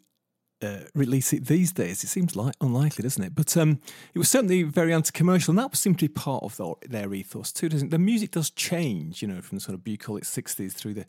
[0.62, 2.04] uh, release it these days.
[2.04, 3.36] It seems like unlikely, doesn't it?
[3.36, 3.80] But um,
[4.14, 7.70] it was certainly very anti-commercial, and that was simply part of the, their ethos too,
[7.70, 7.92] doesn't it?
[7.92, 11.06] The music does change, you know, from the sort of bucolic '60s through the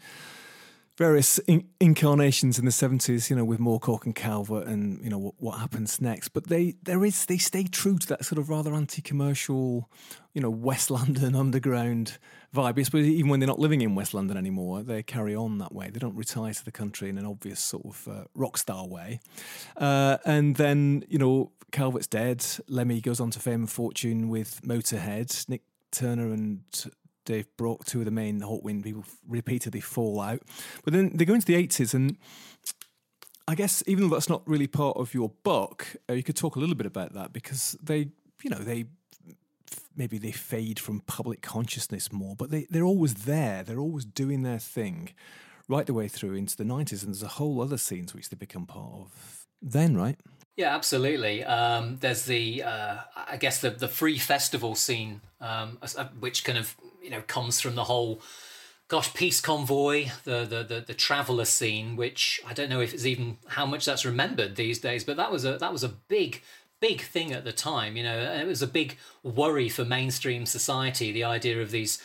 [0.97, 5.18] various in- incarnations in the 70s you know with Moorcock and Calvert and you know
[5.18, 6.28] what, what, happens next.
[6.30, 9.90] But they there is they stay true to that sort of rather anti-commercial
[10.32, 12.18] you know West London underground
[12.55, 12.78] vibe.
[12.78, 15.74] I suppose even when they're not living in West London anymore they carry on that
[15.74, 15.90] way.
[15.90, 19.20] They don't retire to the country in an obvious sort of uh, rock star way.
[19.76, 22.44] Uh, and then you know Calvert's dead.
[22.68, 25.49] Lemmy goes on to fame and fortune with Motorhead.
[25.49, 26.62] Nik Turner and
[27.27, 30.41] Dave Brock, two of the main Hawkwind people, repeatedly fall out.
[30.85, 32.16] But then they go into the 80s, and
[33.47, 36.57] I guess even though that's not really part of your book, uh, you could talk
[36.57, 38.09] a little bit about that because they,
[38.43, 38.87] you know, they
[39.97, 43.62] maybe they fade from public consciousness more, but they, they're always there.
[43.62, 45.11] They're always doing their thing
[45.68, 47.03] right the way through into the 90s.
[47.03, 50.18] And there's a whole other scenes which they become part of then, right?
[50.57, 51.44] Yeah, absolutely.
[51.44, 52.96] Um, there's the, uh,
[53.28, 57.61] I guess, the the free festival scene, um, uh, which kind of you know comes
[57.61, 58.20] from the whole
[58.88, 63.07] gosh peace convoy the the the, the traveler scene which i don't know if it's
[63.07, 66.42] even how much that's remembered these days but that was a that was a big
[66.80, 67.96] big thing at the time.
[67.96, 71.11] You know, it was a big worry for mainstream society.
[71.12, 71.98] The idea of these,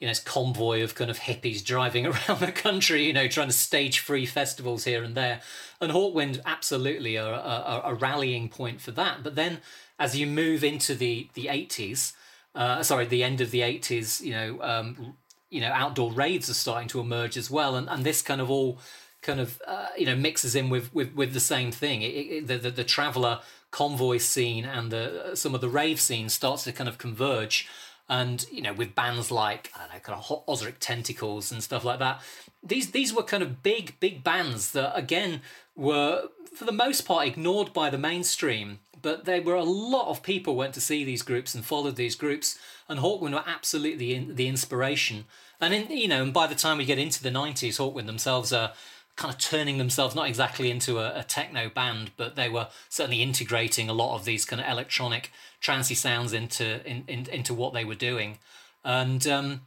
[0.00, 3.48] you know, this convoy of kind of hippies driving around the country, you know, trying
[3.48, 5.40] to stage free festivals here and there,
[5.80, 9.22] and Hawkwind absolutely a, a, a rallying point for that.
[9.22, 9.58] But then,
[9.98, 12.12] as you move into the the eighties,
[12.54, 15.16] uh, sorry, the end of the eighties, you know, um,
[15.50, 18.50] you know, outdoor raves are starting to emerge as well, and and this kind of
[18.50, 18.78] all
[19.24, 22.02] kind of uh, you know mixes in with with, with the same thing.
[22.02, 23.40] It, it, the, the the traveller
[23.70, 27.68] convoy scene and the some of the rave scene starts to kind of converge.
[28.08, 31.84] And you know, with bands like I don't know, kind of Ozric Tentacles and stuff
[31.84, 32.20] like that,
[32.62, 35.40] these these were kind of big big bands that again
[35.74, 38.80] were for the most part ignored by the mainstream.
[39.00, 42.14] But there were a lot of people went to see these groups and followed these
[42.14, 45.26] groups, and Hawkwind were absolutely in, the inspiration.
[45.60, 48.52] And in you know, and by the time we get into the nineties, Hawkwind themselves
[48.52, 48.72] are
[49.16, 53.22] kind of turning themselves not exactly into a, a, techno band, but they were certainly
[53.22, 57.72] integrating a lot of these kind of electronic trancy sounds into in, in, into what
[57.72, 58.38] they were doing.
[58.84, 59.60] And um,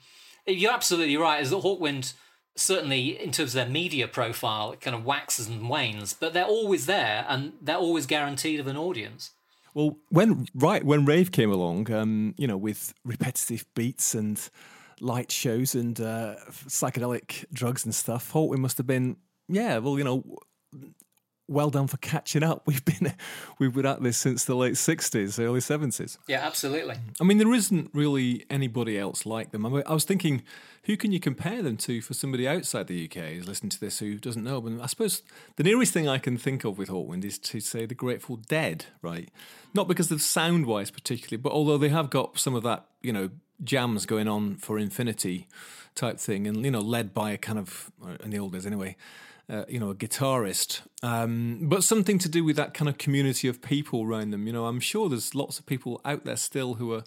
[0.46, 1.40] you're absolutely right.
[1.40, 2.14] As the Hawkwind,
[2.56, 6.46] certainly in terms of their media profile, it kind of waxes and wanes, but they're
[6.46, 9.32] always there and they're always guaranteed of an audience.
[9.74, 14.42] Well, when right when rave came along, um, you know, with repetitive beats and
[15.00, 19.18] light shows and uh, psychedelic drugs and stuff, Hawkwind must have been
[19.48, 20.24] yeah, well, you know,
[21.48, 22.64] well done for catching up.
[22.68, 23.14] We've been
[23.60, 26.18] we've been at this since the late sixties, early seventies.
[26.28, 26.96] Yeah, absolutely.
[27.20, 29.66] I mean, there isn't really anybody else like them.
[29.66, 30.44] I, mean, I was thinking,
[30.84, 34.00] who can you compare them to for somebody outside the UK who's listening to this
[34.00, 34.62] who doesn't know?
[34.62, 35.24] But I suppose
[35.56, 38.86] the nearest thing I can think of with Hawkwind is to say the Grateful Dead,
[39.02, 39.30] right?
[39.74, 43.14] Not because of sound wise particularly, but although they have got some of that, you
[43.14, 43.30] know,
[43.64, 45.48] jams going on for infinity
[45.96, 48.66] type thing, and you know, led by a kind of uh, in the old days
[48.66, 48.96] anyway
[49.50, 53.48] uh, you know, a guitarist, um, but something to do with that kind of community
[53.48, 54.46] of people around them.
[54.46, 57.04] You know, I'm sure there's lots of people out there still who are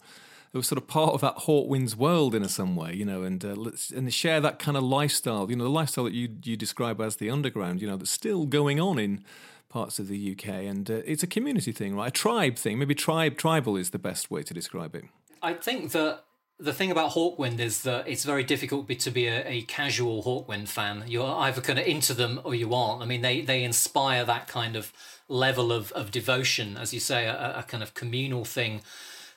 [0.53, 2.95] who are sort of part of that Hawkwind's world in a some way.
[2.95, 5.51] You know, and uh, let's and share that kind of lifestyle.
[5.51, 7.82] You know, the lifestyle that you you describe as the underground.
[7.82, 9.22] You know, that's still going on in
[9.68, 12.09] parts of the UK, and uh, it's a community thing, right?
[12.09, 12.78] A tribe thing.
[12.78, 15.05] Maybe tribe tribal is the best way to describe it.
[15.43, 16.24] I think that
[16.61, 20.68] the thing about Hawkwind is that it's very difficult to be a, a, casual Hawkwind
[20.68, 21.04] fan.
[21.06, 23.02] You're either kind of into them or you aren't.
[23.02, 24.92] I mean, they, they inspire that kind of
[25.28, 28.82] level of, of devotion, as you say, a, a kind of communal thing,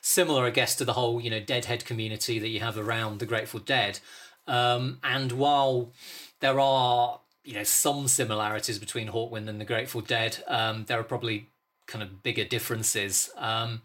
[0.02, 3.26] similar, I guess, to the whole, you know, Deadhead community that you have around the
[3.26, 4.00] Grateful Dead.
[4.46, 5.92] Um, and while
[6.40, 11.04] there are, you know, some similarities between Hawkwind and the Grateful Dead, um, there are
[11.04, 11.48] probably
[11.86, 13.30] kind of bigger differences.
[13.36, 13.80] Um,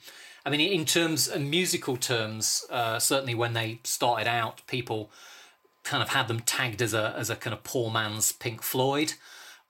[0.50, 5.12] I mean, in terms of musical terms, uh, certainly when they started out, people
[5.84, 9.14] kind of had them tagged as a as a kind of poor man's Pink Floyd.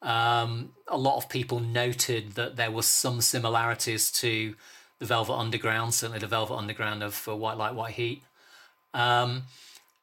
[0.01, 4.55] Um, a lot of people noted that there was some similarities to
[4.99, 8.23] the Velvet Underground, certainly the Velvet Underground of uh, White Light, White Heat,
[8.93, 9.43] um,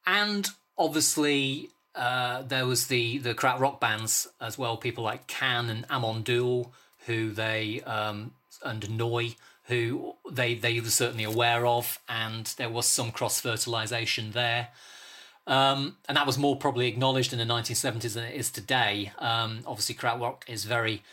[0.05, 0.47] and
[0.77, 4.77] obviously uh, there was the the rock bands as well.
[4.77, 6.69] People like Can and Amon Düül,
[7.07, 9.33] who they um, and Neu
[9.67, 14.69] who they they were certainly aware of, and there was some cross fertilization there.
[15.45, 19.13] Um, and that was more probably acknowledged in the 1970s than it is today.
[19.17, 21.03] Um, obviously, krautrock is very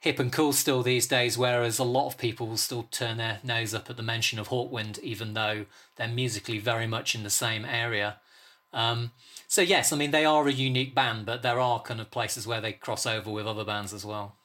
[0.00, 3.38] hip and cool still these days, whereas a lot of people will still turn their
[3.44, 7.30] nose up at the mention of Hawkwind, even though they're musically very much in the
[7.30, 8.16] same area.
[8.72, 9.12] Um,
[9.46, 12.46] so yes, I mean they are a unique band, but there are kind of places
[12.46, 14.36] where they cross over with other bands as well.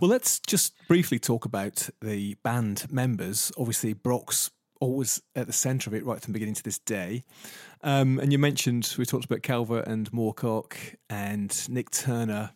[0.00, 3.52] Well, let's just briefly talk about the band members.
[3.56, 4.50] Obviously, Brock's
[4.80, 7.22] always at the centre of it right from the beginning to this day.
[7.82, 10.74] Um, and you mentioned we talked about Calvert and Moorcock
[11.08, 12.50] and Nik Turner,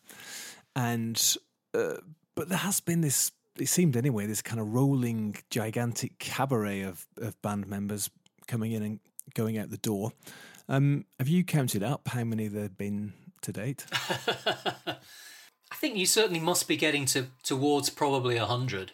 [0.75, 1.37] and
[1.73, 1.95] uh,
[2.35, 3.33] but there has been this.
[3.59, 8.11] It seemed anyway this kind of rolling, gigantic cabaret of of band members
[8.47, 9.01] coming in and
[9.35, 10.13] going out the door.
[10.69, 13.87] Um, have you counted up how many there've been to date?
[15.77, 18.93] I think you certainly must be getting to towards probably a hundred.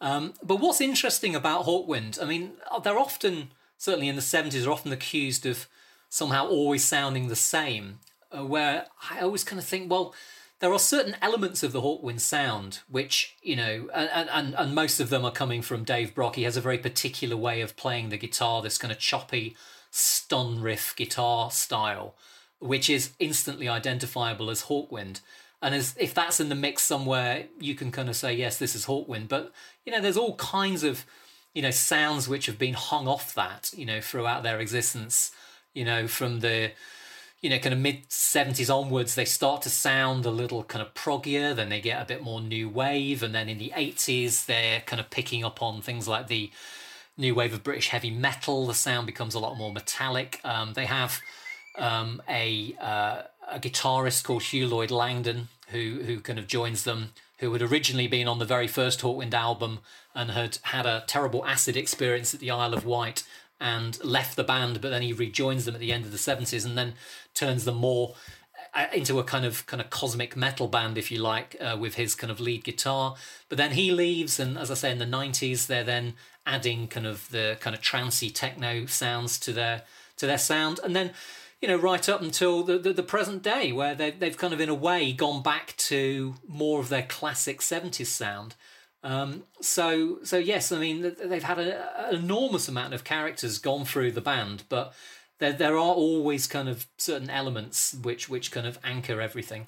[0.00, 2.52] Um, but what's interesting about Hawkwind, I mean,
[2.84, 5.66] they're often certainly in the seventies are often accused of
[6.08, 7.98] somehow always sounding the same.
[8.30, 10.14] Uh, where I always kind of think, well,
[10.60, 15.00] there are certain elements of the Hawkwind sound which you know, and, and and most
[15.00, 16.36] of them are coming from Dave Brock.
[16.36, 19.56] He has a very particular way of playing the guitar, this kind of choppy
[19.90, 22.14] stun riff guitar style,
[22.60, 25.20] which is instantly identifiable as Hawkwind.
[25.62, 28.74] And as, if that's in the mix somewhere, you can kind of say, yes, this
[28.74, 29.28] is Hawkwind.
[29.28, 29.52] But,
[29.84, 31.06] you know, there's all kinds of,
[31.54, 35.32] you know, sounds which have been hung off that, you know, throughout their existence,
[35.72, 36.72] you know, from the,
[37.40, 40.92] you know, kind of mid 70s onwards, they start to sound a little kind of
[40.94, 44.80] proggier, then they get a bit more new wave, and then in the 80s, they're
[44.80, 46.50] kind of picking up on things like the
[47.16, 48.66] new wave of British heavy metal.
[48.66, 50.40] The sound becomes a lot more metallic.
[50.44, 51.20] Um, they have
[51.78, 57.12] um, a, uh, a guitarist called Huw Lloyd Langton who, who kind of joins them,
[57.38, 59.80] who had originally been on the very first Hawkwind album
[60.14, 63.24] and had had a terrible acid experience at the Isle of Wight
[63.60, 66.64] and left the band, but then he rejoins them at the end of the 70s
[66.64, 66.94] and then
[67.34, 68.14] turns them more
[68.74, 71.94] uh, into a kind of kind of cosmic metal band, if you like, uh, with
[71.94, 73.16] his kind of lead guitar.
[73.48, 77.06] But then he leaves, and as I say, in the '90s, they're then adding kind
[77.06, 79.82] of the kind of trancy techno sounds to their
[80.18, 81.12] to their sound, and then
[81.60, 84.60] you know right up until the the, the present day, where they they've kind of
[84.60, 88.54] in a way gone back to more of their classic '70s sound.
[89.02, 93.84] Um, so so yes, I mean they've had a, an enormous amount of characters gone
[93.84, 94.94] through the band, but
[95.38, 99.66] there there are always kind of certain elements which which kind of anchor everything.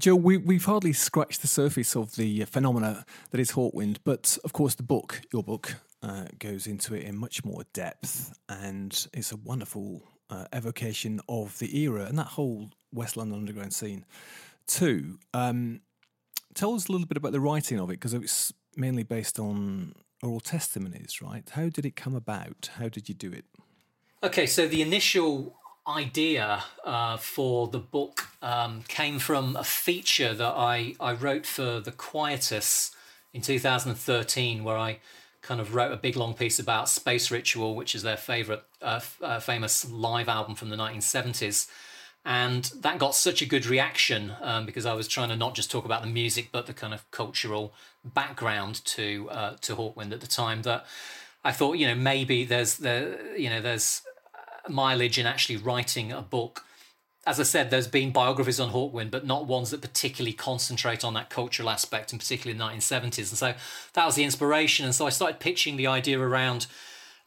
[0.00, 4.52] Joe, we, we've hardly scratched the surface of the phenomena that is Hawkwind, but of
[4.52, 9.32] course, the book, your book, uh, goes into it in much more depth, and it's
[9.32, 10.02] a wonderful
[10.32, 14.04] uh, evocation of the era and that whole West London underground scene,
[14.66, 15.18] too.
[15.34, 15.80] Um,
[16.54, 19.94] tell us a little bit about the writing of it, because it's mainly based on
[20.22, 21.48] oral testimonies, right?
[21.50, 22.70] How did it come about?
[22.78, 23.44] How did you do it?
[24.22, 25.56] Okay, so the initial
[25.86, 31.80] idea uh, for the book um, came from a feature that I, I wrote for
[31.80, 32.94] The Quietus
[33.32, 35.00] in 2013, where I
[35.42, 39.00] kind of wrote a big long piece about Space Ritual, which is their favorite, uh,
[39.20, 41.68] uh, famous live album from the 1970s.
[42.24, 45.70] And that got such a good reaction um, because I was trying to not just
[45.70, 47.74] talk about the music, but the kind of cultural
[48.04, 50.86] background to uh, to Hawkwind at the time that
[51.44, 54.02] I thought, you know, maybe there's there, you know, there's
[54.68, 56.64] mileage in actually writing a book.
[57.24, 61.14] As I said, there's been biographies on Hawkwind, but not ones that particularly concentrate on
[61.14, 63.30] that cultural aspect, and particularly in the 1970s.
[63.30, 63.54] And so
[63.92, 64.84] that was the inspiration.
[64.84, 66.66] And so I started pitching the idea around,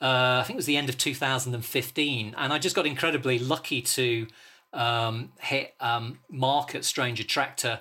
[0.01, 2.35] uh, I think it was the end of 2015.
[2.37, 4.27] And I just got incredibly lucky to
[4.73, 7.79] um, hit um, Mark at Strange Attractor,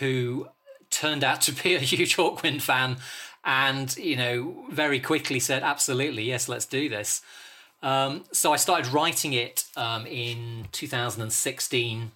[0.00, 0.48] who
[0.90, 2.98] turned out to be a huge Hawkwind fan
[3.44, 7.20] and, you know, very quickly said, absolutely, yes, let's do this.
[7.84, 12.12] Um, so I started writing it um, in 2016,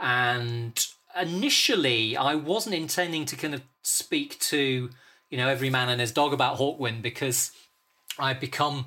[0.00, 0.86] and
[1.18, 4.90] initially I wasn't intending to kind of speak to
[5.30, 7.52] you know every man and his dog about Hawkwind because
[8.18, 8.86] I've become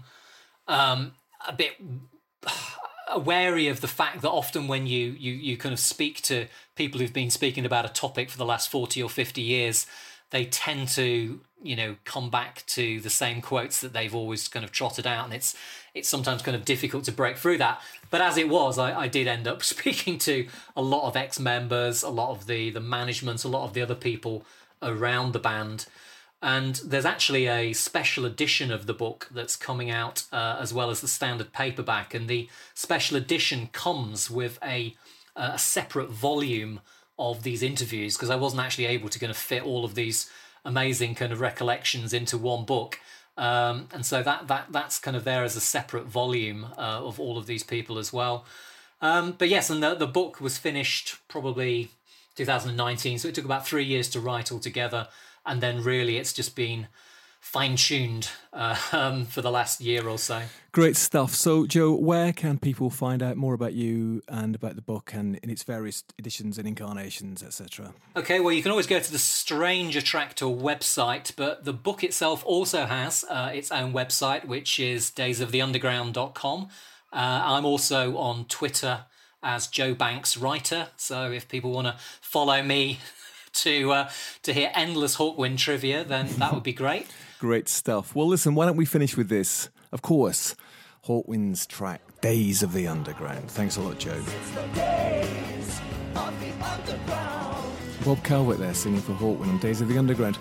[0.67, 1.13] um,
[1.47, 1.77] a bit
[3.17, 6.99] wary of the fact that often when you you you kind of speak to people
[6.99, 9.85] who've been speaking about a topic for the last 40 or 50 years
[10.31, 14.65] they tend to you know come back to the same quotes that they've always kind
[14.65, 15.55] of trotted out and it's
[15.93, 17.81] it's sometimes kind of difficult to break through that.
[18.09, 22.03] But as it was I, I did end up speaking to a lot of ex-members
[22.03, 24.45] a lot of the the management a lot of the other people
[24.81, 25.85] around the band.
[26.43, 30.89] And there's actually a special edition of the book that's coming out uh, as well
[30.89, 32.15] as the standard paperback.
[32.15, 34.95] And the special edition comes with a
[35.35, 36.81] a separate volume
[37.17, 40.29] of these interviews because I wasn't actually able to kind of fit all of these
[40.65, 42.99] amazing kind of recollections into one book.
[43.37, 47.19] Um, and so that that that's kind of there as a separate volume uh, of
[47.19, 48.45] all of these people as well.
[49.01, 51.89] Um, but yes, and the, the book was finished probably
[52.35, 55.07] 2019, so it took about three years to write altogether,
[55.45, 56.87] and then really it's just been
[57.41, 60.43] fine tuned uh, um, for the last year or so.
[60.71, 61.35] Great stuff.
[61.35, 65.35] So, Joe, where can people find out more about you and about the book and
[65.37, 67.93] in its various editions and incarnations, etc.?
[68.15, 72.45] Okay, well, you can always go to the Strange Attractor website, but the book itself
[72.45, 76.69] also has uh, its own website, which is daysoftheunderground.com.
[77.11, 79.05] Uh, I'm also on Twitter
[79.43, 82.99] as Joe Banks Writer, so if people want to follow me
[83.53, 84.09] to uh,
[84.43, 87.07] to hear endless Hawkwind trivia, then that would be great.
[87.41, 88.13] Great stuff.
[88.13, 89.69] Well, listen, why don't we finish with this?
[89.91, 90.55] Of course,
[91.07, 93.49] Hawkwind's track, Days of the Underground.
[93.49, 94.21] Thanks a lot, Joe.
[98.05, 100.37] Bob Calvert there singing for Hawkwind on Days of the Underground.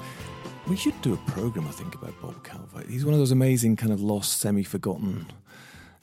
[0.68, 2.86] We should do a program, I think, about Bob Calvert.
[2.86, 5.26] He's one of those amazing, kind of lost, semi forgotten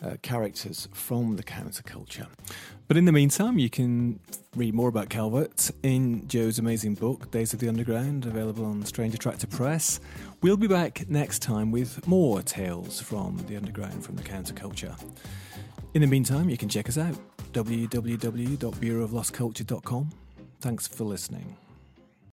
[0.04, 2.28] uh, characters from the counterculture.
[2.88, 4.20] But in the meantime, you can
[4.56, 9.14] read more about Calvert in Joe's amazing book, Days of the Underground, available on Strange
[9.14, 10.00] Attractor Press.
[10.42, 14.96] We'll be back next time with more tales from the underground, from the counterculture.
[15.96, 17.16] In the meantime, you can check us out
[17.54, 20.10] www.bureauoflostculture.com.
[20.62, 21.58] Thanks for listening.